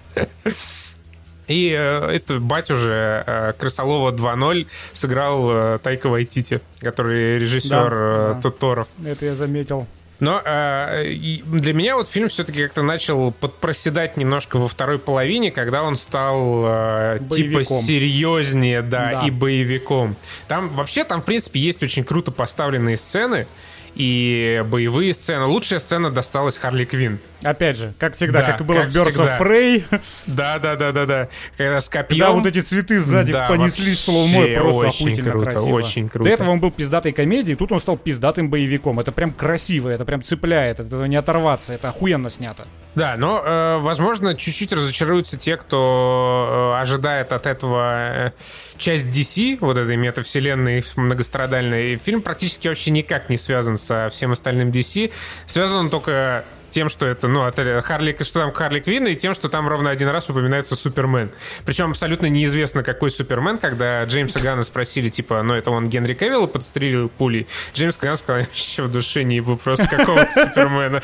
[1.48, 8.32] И э, это бать уже э, Крысолова 2.0 сыграл э, Тайка Вайтити, который режиссер да,
[8.32, 8.42] э, да.
[8.42, 8.88] Тоторов.
[9.06, 9.88] Это я заметил.
[10.20, 11.13] Но э,
[11.45, 16.63] для меня вот фильм все-таки как-то начал подпроседать немножко во второй половине, когда он стал
[16.66, 20.16] э, типа серьезнее, да, да, и боевиком.
[20.47, 23.47] Там вообще там, в принципе, есть очень круто поставленные сцены.
[23.95, 25.45] и боевые сцены.
[25.45, 27.20] Лучшая сцена досталась Харли Квин.
[27.46, 29.38] Опять же, как всегда, да, как и было как в Birds всегда.
[29.38, 29.84] of Prey.
[30.26, 31.30] Да, да, да, да, да.
[31.58, 32.20] Когда с копьем.
[32.20, 35.76] Когда вот эти цветы сзади да, понеслись слоумой, просто очень охуительно круто, красиво.
[35.76, 36.30] Очень круто.
[36.30, 39.00] До этого он был пиздатой комедией, тут он стал пиздатым боевиком.
[39.00, 42.68] Это прям красиво, это прям цепляет, это не оторваться, это охуенно снято.
[42.96, 48.32] Да, но, э, возможно, чуть-чуть разочаруются те, кто э, ожидает от этого э,
[48.78, 51.98] часть DC, вот этой метавселенной многострадальной.
[51.98, 55.12] Фильм практически вообще никак не связан со всем остальным DC.
[55.46, 56.46] Связан он только
[56.76, 57.56] тем, что это, ну, от
[57.86, 61.32] Харли, что там Харли Квинн, и тем, что там ровно один раз упоминается Супермен.
[61.66, 66.48] Причем абсолютно неизвестно, какой Супермен, когда Джеймса Гана спросили, типа, ну, это он Генри Кевилла
[66.48, 67.48] подстрелил пулей.
[67.74, 71.02] Джеймс Ган сказал, еще в душе не ебу, просто какого-то Супермена.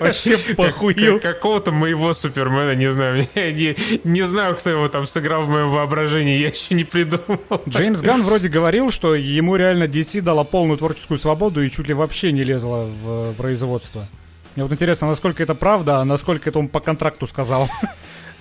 [0.00, 1.20] Вообще похую.
[1.20, 3.26] Какого-то моего Супермена, не знаю.
[3.34, 7.62] Не, не знаю, кто его там сыграл в моем воображении, я еще не придумал.
[7.68, 11.92] Джеймс Ган вроде говорил, что ему реально DC дала полную творческую свободу и чуть ли
[11.92, 14.08] вообще не лезла в производство.
[14.56, 17.68] Мне вот интересно, насколько это правда, а насколько это он по контракту сказал.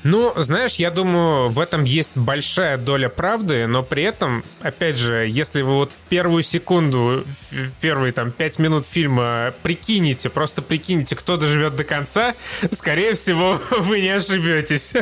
[0.04, 5.28] Ну, знаешь, я думаю, в этом есть большая доля правды, но при этом, опять же,
[5.28, 11.18] если вы вот в первую секунду, в первые там пять минут фильма прикинете, просто прикинете,
[11.18, 12.36] кто доживет до конца,
[12.72, 14.94] скорее всего, вы не ошибетесь.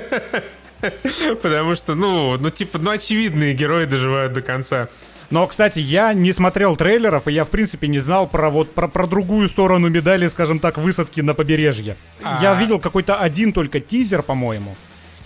[1.41, 4.89] Потому что, ну, ну, типа, ну, очевидные герои доживают до конца.
[5.29, 8.87] Но, кстати, я не смотрел трейлеров, и я, в принципе, не знал про вот про,
[8.87, 11.97] про другую сторону медали, скажем так, высадки на побережье.
[12.23, 12.41] А-а-а.
[12.41, 14.75] Я видел какой-то один только тизер, по-моему.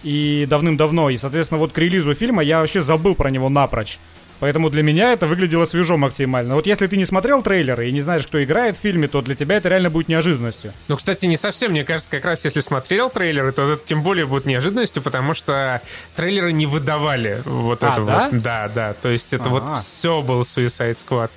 [0.04, 1.12] И давным-давно.
[1.12, 4.00] И, соответственно, вот к релизу фильма я вообще забыл про него напрочь.
[4.42, 6.56] Поэтому для меня это выглядело свежо максимально.
[6.56, 9.36] Вот если ты не смотрел трейлеры и не знаешь, кто играет в фильме, то для
[9.36, 10.74] тебя это реально будет неожиданностью.
[10.88, 11.74] Ну, кстати, не совсем.
[11.74, 15.84] Мне кажется, как раз если смотрел трейлеры, то это тем более будет неожиданностью, потому что
[16.16, 18.30] трейлеры не выдавали вот а, это да?
[18.32, 18.42] вот.
[18.42, 18.94] Да, да.
[18.96, 19.60] То есть это А-а-а.
[19.60, 21.30] вот все был Suicide Squad.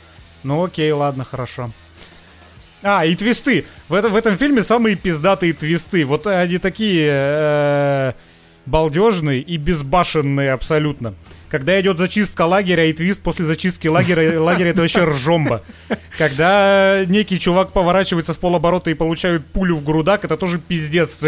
[0.42, 1.72] Ну окей, ладно, хорошо.
[2.82, 3.66] А, и твисты.
[3.90, 6.07] В, это, в этом фильме самые пиздатые твисты.
[6.07, 8.12] Вот они такие э,
[8.64, 11.12] балдежные и безбашенные абсолютно
[11.55, 15.62] когда идет зачистка лагеря и твист после зачистки лагеря, лагеря это вообще ржомба.
[16.18, 21.20] Когда некий чувак поворачивается в полоборота и получает пулю в грудак, это тоже пиздец.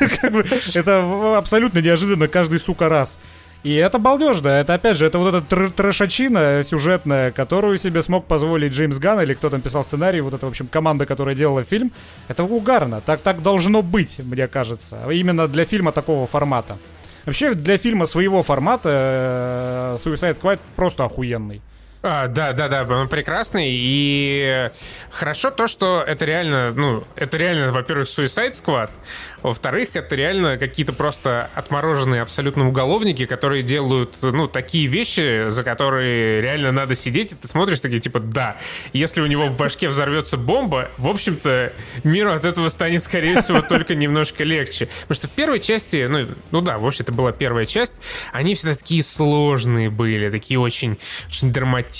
[0.74, 3.18] Это абсолютно неожиданно каждый, сука, раз.
[3.62, 4.48] И это балдежно.
[4.48, 9.20] Это, опять же, это вот эта тр трэшачина сюжетная, которую себе смог позволить Джеймс Ганн
[9.20, 11.92] или кто там писал сценарий, вот эта, в общем, команда, которая делала фильм.
[12.28, 13.02] Это угарно.
[13.02, 14.98] Так, так должно быть, мне кажется.
[15.10, 16.78] Именно для фильма такого формата.
[17.26, 21.62] Вообще, для фильма своего формата э, Suicide Squad просто охуенный.
[22.04, 23.68] А, да, да, да, он прекрасный.
[23.70, 24.70] И
[25.10, 28.90] хорошо то, что это реально, ну, это реально, во-первых, Suicide Squad,
[29.42, 36.40] во-вторых, это реально какие-то просто отмороженные абсолютно уголовники, которые делают, ну, такие вещи, за которые
[36.40, 38.56] реально надо сидеть, и ты смотришь такие, типа, да,
[38.92, 41.72] если у него в башке взорвется бомба, в общем-то,
[42.02, 44.88] миру от этого станет, скорее всего, только немножко легче.
[45.02, 47.96] Потому что в первой части, ну, ну да, в общем, это была первая часть,
[48.32, 50.98] они всегда такие сложные были, такие очень,
[51.28, 51.91] очень драматичные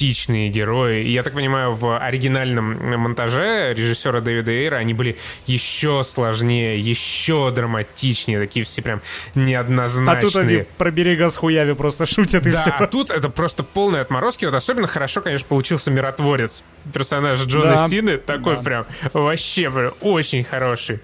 [0.50, 1.04] герои.
[1.04, 7.22] И я так понимаю, в оригинальном монтаже режиссера Дэвида Эйра они были еще сложнее, еще
[7.22, 9.02] еще драматичнее, такие все прям
[9.34, 10.18] неоднозначные.
[10.18, 12.70] А тут они про берега с хуями просто шутят и да, все.
[12.70, 14.44] а тут это просто полные отморозки.
[14.44, 16.64] Вот особенно хорошо, конечно, получился миротворец.
[16.92, 17.88] Персонаж Джона да.
[17.88, 18.62] Сины такой да.
[18.62, 21.00] прям вообще прям очень хороший.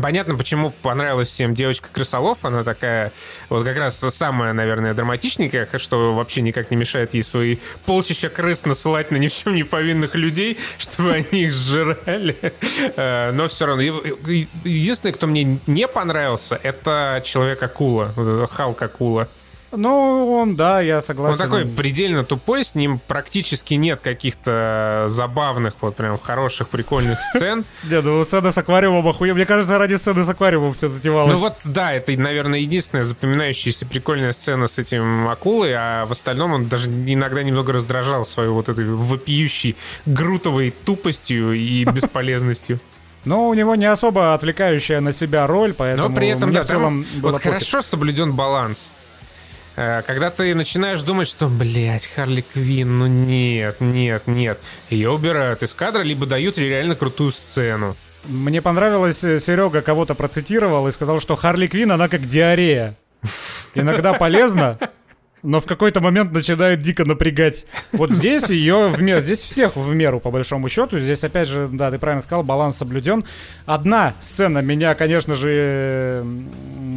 [0.00, 2.44] Понятно, почему понравилась всем девочка крысолов.
[2.44, 3.12] Она такая,
[3.48, 8.64] вот как раз самая, наверное, драматичненькая, что вообще никак не мешает ей свои полчища крыс
[8.64, 12.36] насылать на ни в чем не повинных людей, чтобы они их сжирали.
[12.96, 13.82] Э, но все равно.
[13.82, 18.12] Единственный, кто мне не понравился, это Человек-акула.
[18.50, 19.28] Халк-акула.
[19.76, 21.40] Ну, он, да, я согласен.
[21.40, 27.64] Он такой предельно тупой, с ним практически нет каких-то забавных, вот прям хороших, прикольных сцен.
[27.84, 29.34] Не, ну сцена с аквариумом охуенно.
[29.34, 31.34] Мне кажется, ради сцены с аквариумом все затевалось.
[31.34, 36.52] Ну вот, да, это, наверное, единственная запоминающаяся прикольная сцена с этим акулой, а в остальном
[36.52, 42.80] он даже иногда немного раздражал свою вот этой вопиющей грутовой тупостью и бесполезностью.
[43.26, 46.66] Но у него не особо отвлекающая на себя роль, поэтому Но при этом, да, в
[46.66, 48.92] целом там вот хорошо соблюден баланс.
[49.76, 54.58] Э, когда ты начинаешь думать, что, блядь, Харли Квин, ну нет, нет, нет.
[54.88, 57.96] Ее убирают из кадра, либо дают реально крутую сцену.
[58.24, 62.96] Мне понравилось, э, Серега кого-то процитировал и сказал, что Харли Квин, она как диарея.
[63.74, 64.78] Иногда полезно,
[65.42, 67.66] но в какой-то момент начинает дико напрягать.
[67.92, 70.98] Вот здесь ее в меру, здесь всех в меру, по большому счету.
[70.98, 73.24] Здесь, опять же, да, ты правильно сказал, баланс соблюден.
[73.64, 76.24] Одна сцена меня, конечно же,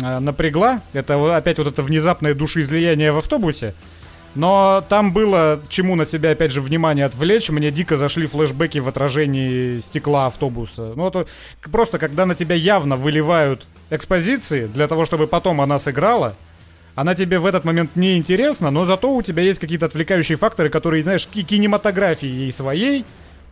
[0.01, 0.81] напрягла.
[0.93, 3.73] Это опять вот это внезапное душеизлияние в автобусе.
[4.35, 7.49] Но там было чему на себя, опять же, внимание отвлечь.
[7.49, 10.93] Мне дико зашли флешбеки в отражении стекла автобуса.
[10.95, 11.25] Ну, это
[11.71, 16.35] просто когда на тебя явно выливают экспозиции для того, чтобы потом она сыграла,
[16.99, 20.69] она тебе в этот момент не интересна, но зато у тебя есть какие-то отвлекающие факторы,
[20.69, 23.05] которые, знаешь, кинематографии своей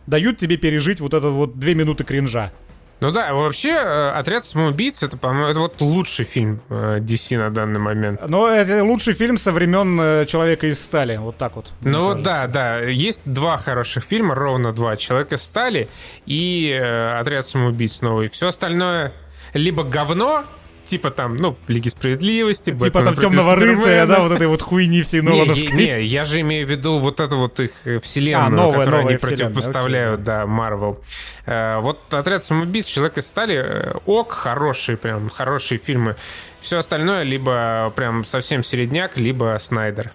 [0.06, 2.52] дают тебе пережить вот это вот две минуты кринжа.
[3.00, 7.48] Ну да, вообще э, «Отряд самоубийц» это, по-моему, это вот лучший фильм э, DC на
[7.48, 8.20] данный момент.
[8.28, 11.70] Но это лучший фильм со времен э, «Человека из стали», вот так вот.
[11.80, 15.88] Ну вот да, да, есть два хороших фильма, ровно два, «Человек из стали»
[16.26, 16.70] и
[17.18, 18.28] «Отряд самоубийц» новый.
[18.28, 19.14] Все остальное
[19.54, 20.44] либо говно,
[20.88, 22.70] типа там, ну, Лиги Справедливости.
[22.72, 25.70] Типа Бэтмен там Темного Рыцаря, да, вот этой вот хуйни всей Нолановской.
[25.72, 28.78] Не, не, я же имею в виду вот эту вот их э, вселенную, а, новая,
[28.78, 31.00] которую новая они противопоставляют, да, Марвел.
[31.46, 36.16] Э, вот «Отряд самоубийц», «Человек из стали», э, ок, хорошие прям, хорошие фильмы.
[36.60, 40.12] Все остальное либо прям совсем середняк, либо Снайдер.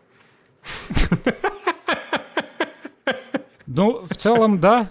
[3.75, 4.89] Ну, в целом, да.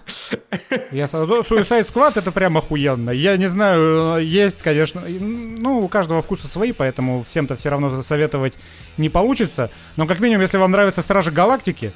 [0.91, 3.11] Я, Suicide Squad это прям охуенно.
[3.11, 8.59] Я не знаю, есть, конечно, ну, у каждого вкуса свои, поэтому всем-то все равно советовать
[8.97, 9.69] не получится.
[9.95, 11.93] Но как минимум, если вам нравятся Стражи Галактики,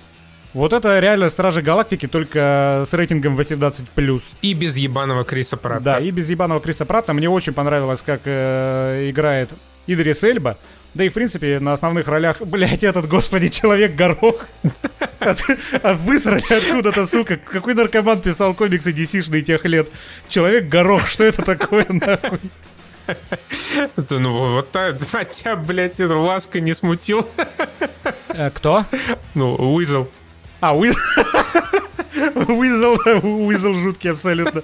[0.53, 4.23] вот это реально Стражи Галактики, только с рейтингом 18+.
[4.41, 5.83] И без ебаного Криса Пратта.
[5.83, 7.13] Да, и без ебаного Криса Пратта.
[7.13, 9.51] Мне очень понравилось, как э, играет
[9.87, 10.57] Идрис Эльба.
[10.97, 14.47] Да и, в принципе, на основных ролях, блядь, этот, господи, Человек-горох.
[15.83, 17.37] А высрали откуда-то, сука.
[17.37, 19.89] Какой наркоман писал комиксы DC-шные тех лет?
[20.27, 22.39] Человек-горох, что это такое, нахуй?
[24.09, 24.93] Ну, вот а
[25.25, 27.29] тебя, блядь, это ласка не смутил.
[28.29, 28.85] Э, кто?
[29.35, 30.07] Ну, Уизл.
[30.61, 30.97] А, Уизл.
[32.35, 34.63] Уизл, Уизл жуткий абсолютно.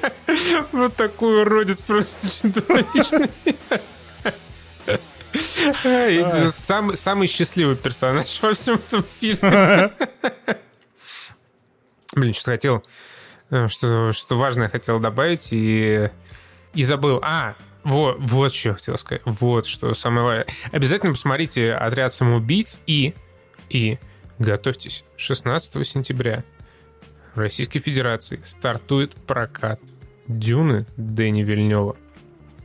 [0.71, 3.29] Вот такой уродец просто чудовищный.
[6.51, 9.91] Самый, самый счастливый персонаж во всем этом фильме.
[12.15, 12.83] Блин, что хотел,
[13.49, 16.09] э, что, что важное хотел добавить и,
[16.73, 17.19] и забыл.
[17.23, 19.21] А, вот, вот что я хотел сказать.
[19.25, 20.47] Вот что самое важное.
[20.71, 23.13] Обязательно посмотрите «Отряд самоубийц» и,
[23.69, 23.97] и
[24.39, 25.03] готовьтесь.
[25.17, 26.43] 16 сентября
[27.35, 29.81] в Российской Федерации стартует прокат
[30.27, 31.97] «Дюны» Дэни Вильнева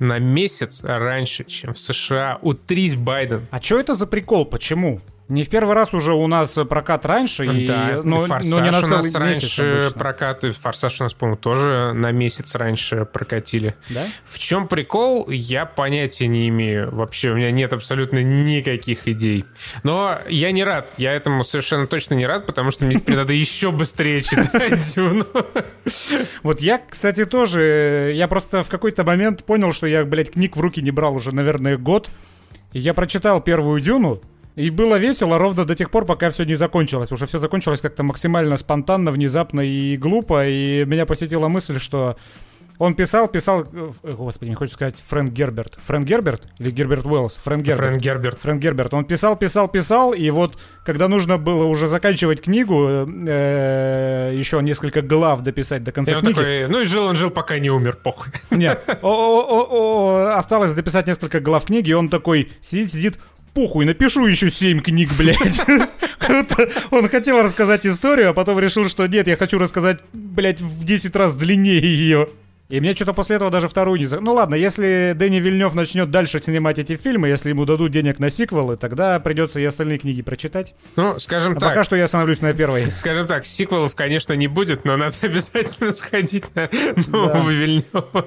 [0.01, 2.39] на месяц раньше, чем в США.
[2.43, 3.47] Утрись, Байден.
[3.51, 4.45] А что это за прикол?
[4.45, 5.01] Почему?
[5.29, 8.71] Не в первый раз уже у нас прокат раньше, и, да, но, форсаж но не
[8.71, 13.75] на целый у нас раньше прокаты, форсаж у нас, по-моему, тоже на месяц раньше прокатили.
[13.91, 14.07] Да?
[14.25, 16.95] В чем прикол, я понятия не имею.
[16.95, 19.45] Вообще у меня нет абсолютно никаких идей.
[19.83, 23.71] Но я не рад, я этому совершенно точно не рад, потому что мне надо еще
[23.71, 25.27] быстрее читать Дюну.
[26.43, 30.61] Вот я, кстати, тоже, я просто в какой-то момент понял, что я, блядь, книг в
[30.61, 32.09] руки не брал уже, наверное, год.
[32.73, 34.23] И я прочитал первую Дюну,
[34.59, 37.13] и было весело ровно до тех пор, пока все не закончилось.
[37.13, 40.49] Уже все закончилось как-то максимально спонтанно, внезапно и глупо.
[40.49, 42.17] И меня посетила мысль, что
[42.79, 45.79] он писал, писал, э, господи, не хочу сказать Фрэнк Герберт.
[45.85, 47.37] Фрэнк Герберт или Герберт Уэллс?
[47.37, 47.89] Фрэнк Герберт.
[47.89, 48.41] Фрэнк Герберт.
[48.41, 48.95] Фрэнк Герберт.
[48.95, 55.03] Он писал, писал, писал, и вот когда нужно было уже заканчивать книгу, э, еще несколько
[55.03, 56.35] глав дописать до конца и книги.
[56.35, 58.33] Такой, ну и жил он жил, пока не умер, похуй.
[58.51, 63.19] Нет, осталось дописать несколько глав книги, и он такой сидит, сидит,
[63.59, 65.61] похуй, напишу еще семь книг, блядь.
[66.93, 71.17] Он хотел рассказать историю, а потом решил, что нет, я хочу рассказать, блядь, в 10
[71.17, 72.29] раз длиннее ее.
[72.69, 74.07] И мне что-то после этого даже вторую не...
[74.07, 78.29] Ну ладно, если Дэнни Вильнев начнет дальше снимать эти фильмы, если ему дадут денег на
[78.29, 80.75] сиквелы, тогда придется и остальные книги прочитать.
[80.97, 81.71] Ну, скажем а так.
[81.71, 82.93] пока что я остановлюсь на первой.
[82.95, 86.69] Скажем так, сиквелов, конечно, не будет, но надо обязательно сходить на
[87.07, 87.51] нового да.
[87.51, 88.27] Вильнева.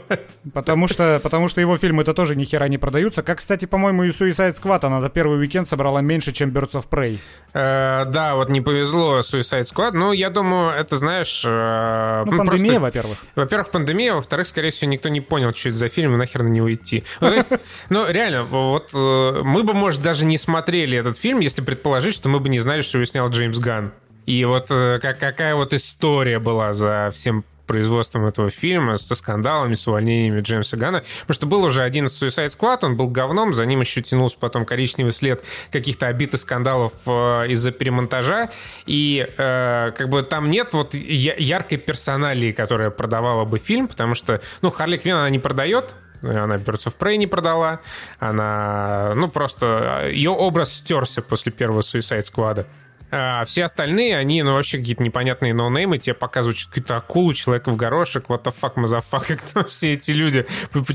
[0.53, 3.21] Потому что, потому что его фильмы это тоже ни хера не продаются.
[3.21, 6.85] Как, кстати, по-моему, и Suicide Squad, она за первый уикенд собрала меньше, чем Birds of
[6.89, 7.19] Prey.
[7.53, 9.91] Э, да, вот не повезло Suicide Squad.
[9.91, 11.43] Ну, я думаю, это, знаешь...
[11.45, 13.19] Э, ну, пандемия, во-первых.
[13.35, 16.43] Во-первых, пандемия, во во-вторых, скорее всего, никто не понял, что это за фильм, и нахер
[16.43, 17.03] на него идти.
[17.19, 17.49] Ну, то есть,
[17.89, 22.29] ну, реально, вот э, мы бы, может, даже не смотрели этот фильм, если предположить, что
[22.29, 23.91] мы бы не знали, что его снял Джеймс Ганн.
[24.25, 29.75] И вот э, как, какая вот история была за всем производством этого фильма, со скандалами,
[29.75, 31.03] с увольнениями Джеймса Гана.
[31.21, 34.65] Потому что был уже один Suicide Squad, он был говном, за ним еще тянулся потом
[34.65, 38.49] коричневый след каких-то обид и скандалов э, из-за перемонтажа.
[38.85, 44.41] И э, как бы там нет вот яркой персоналии, которая продавала бы фильм, потому что,
[44.61, 47.79] ну, Харли Квин она не продает, она Birds of Prey не продала.
[48.19, 52.65] Она, ну, просто ее образ стерся после первого Suicide Squad.
[53.11, 57.75] А все остальные, они, ну, вообще какие-то непонятные ноунеймы, тебе показывают какую-то акулу, человека в
[57.75, 60.47] горошек, what the fuck, motherfucker, кто все эти люди,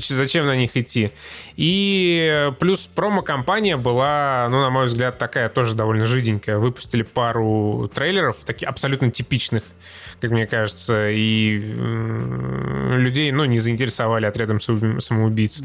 [0.09, 1.11] зачем на них идти.
[1.55, 6.57] И плюс промо-кампания была, ну, на мой взгляд, такая тоже довольно жиденькая.
[6.57, 9.63] Выпустили пару трейлеров, таких абсолютно типичных
[10.19, 11.57] как мне кажется, и
[12.97, 15.61] людей, ну, не заинтересовали отрядом самоубийц.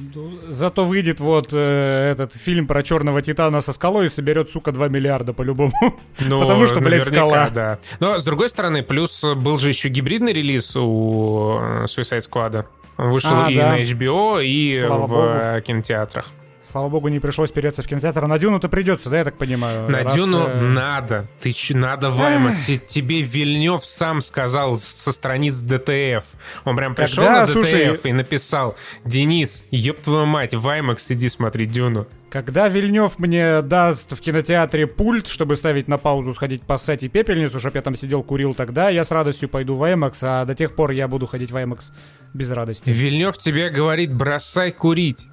[0.49, 4.89] Зато выйдет вот э, этот фильм про черного титана со скалой и соберет, сука, 2
[4.89, 5.73] миллиарда по-любому.
[6.21, 7.49] Ну, Потому что, блядь, скала.
[7.51, 7.79] да.
[8.01, 12.65] Но, с другой стороны, плюс был же еще гибридный релиз у э, Suicide Squad.
[12.97, 13.73] Он вышел а, и да.
[13.73, 15.63] на HBO, и Слава в Богу.
[15.67, 16.27] кинотеатрах.
[16.63, 18.27] Слава богу, не пришлось переться в кинотеатр.
[18.27, 19.91] На Дюну-то придется, да, я так понимаю?
[19.91, 20.61] На раз, Дюну э...
[20.61, 21.29] надо.
[21.41, 22.57] Ты че, надо, Вайма.
[22.87, 26.25] Тебе Вильнев сам сказал со страниц ДТФ.
[26.65, 27.99] Он прям пришел Когда, на ДТФ слушай...
[28.05, 32.07] и написал, Денис, ёб твою мать, в IMAX, иди смотри Дюну.
[32.31, 37.61] Когда Вильнев мне даст в кинотеатре пульт, чтобы ставить на паузу, сходить поссать и пепельницу,
[37.61, 40.75] чтобы я там сидел, курил, тогда я с радостью пойду в IMAX, а до тех
[40.75, 41.93] пор я буду ходить в IMAX
[42.33, 42.89] без радости.
[42.89, 45.29] Вильнев тебе говорит, бросай курить.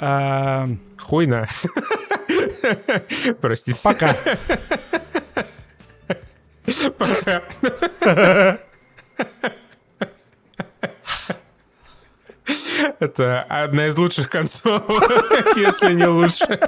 [0.00, 0.68] А...
[0.98, 1.46] Хуйня.
[3.40, 3.80] Простите.
[3.82, 4.16] Пока.
[6.98, 7.42] Пока.
[12.98, 14.82] Это одна из лучших концов,
[15.56, 16.60] если не лучше.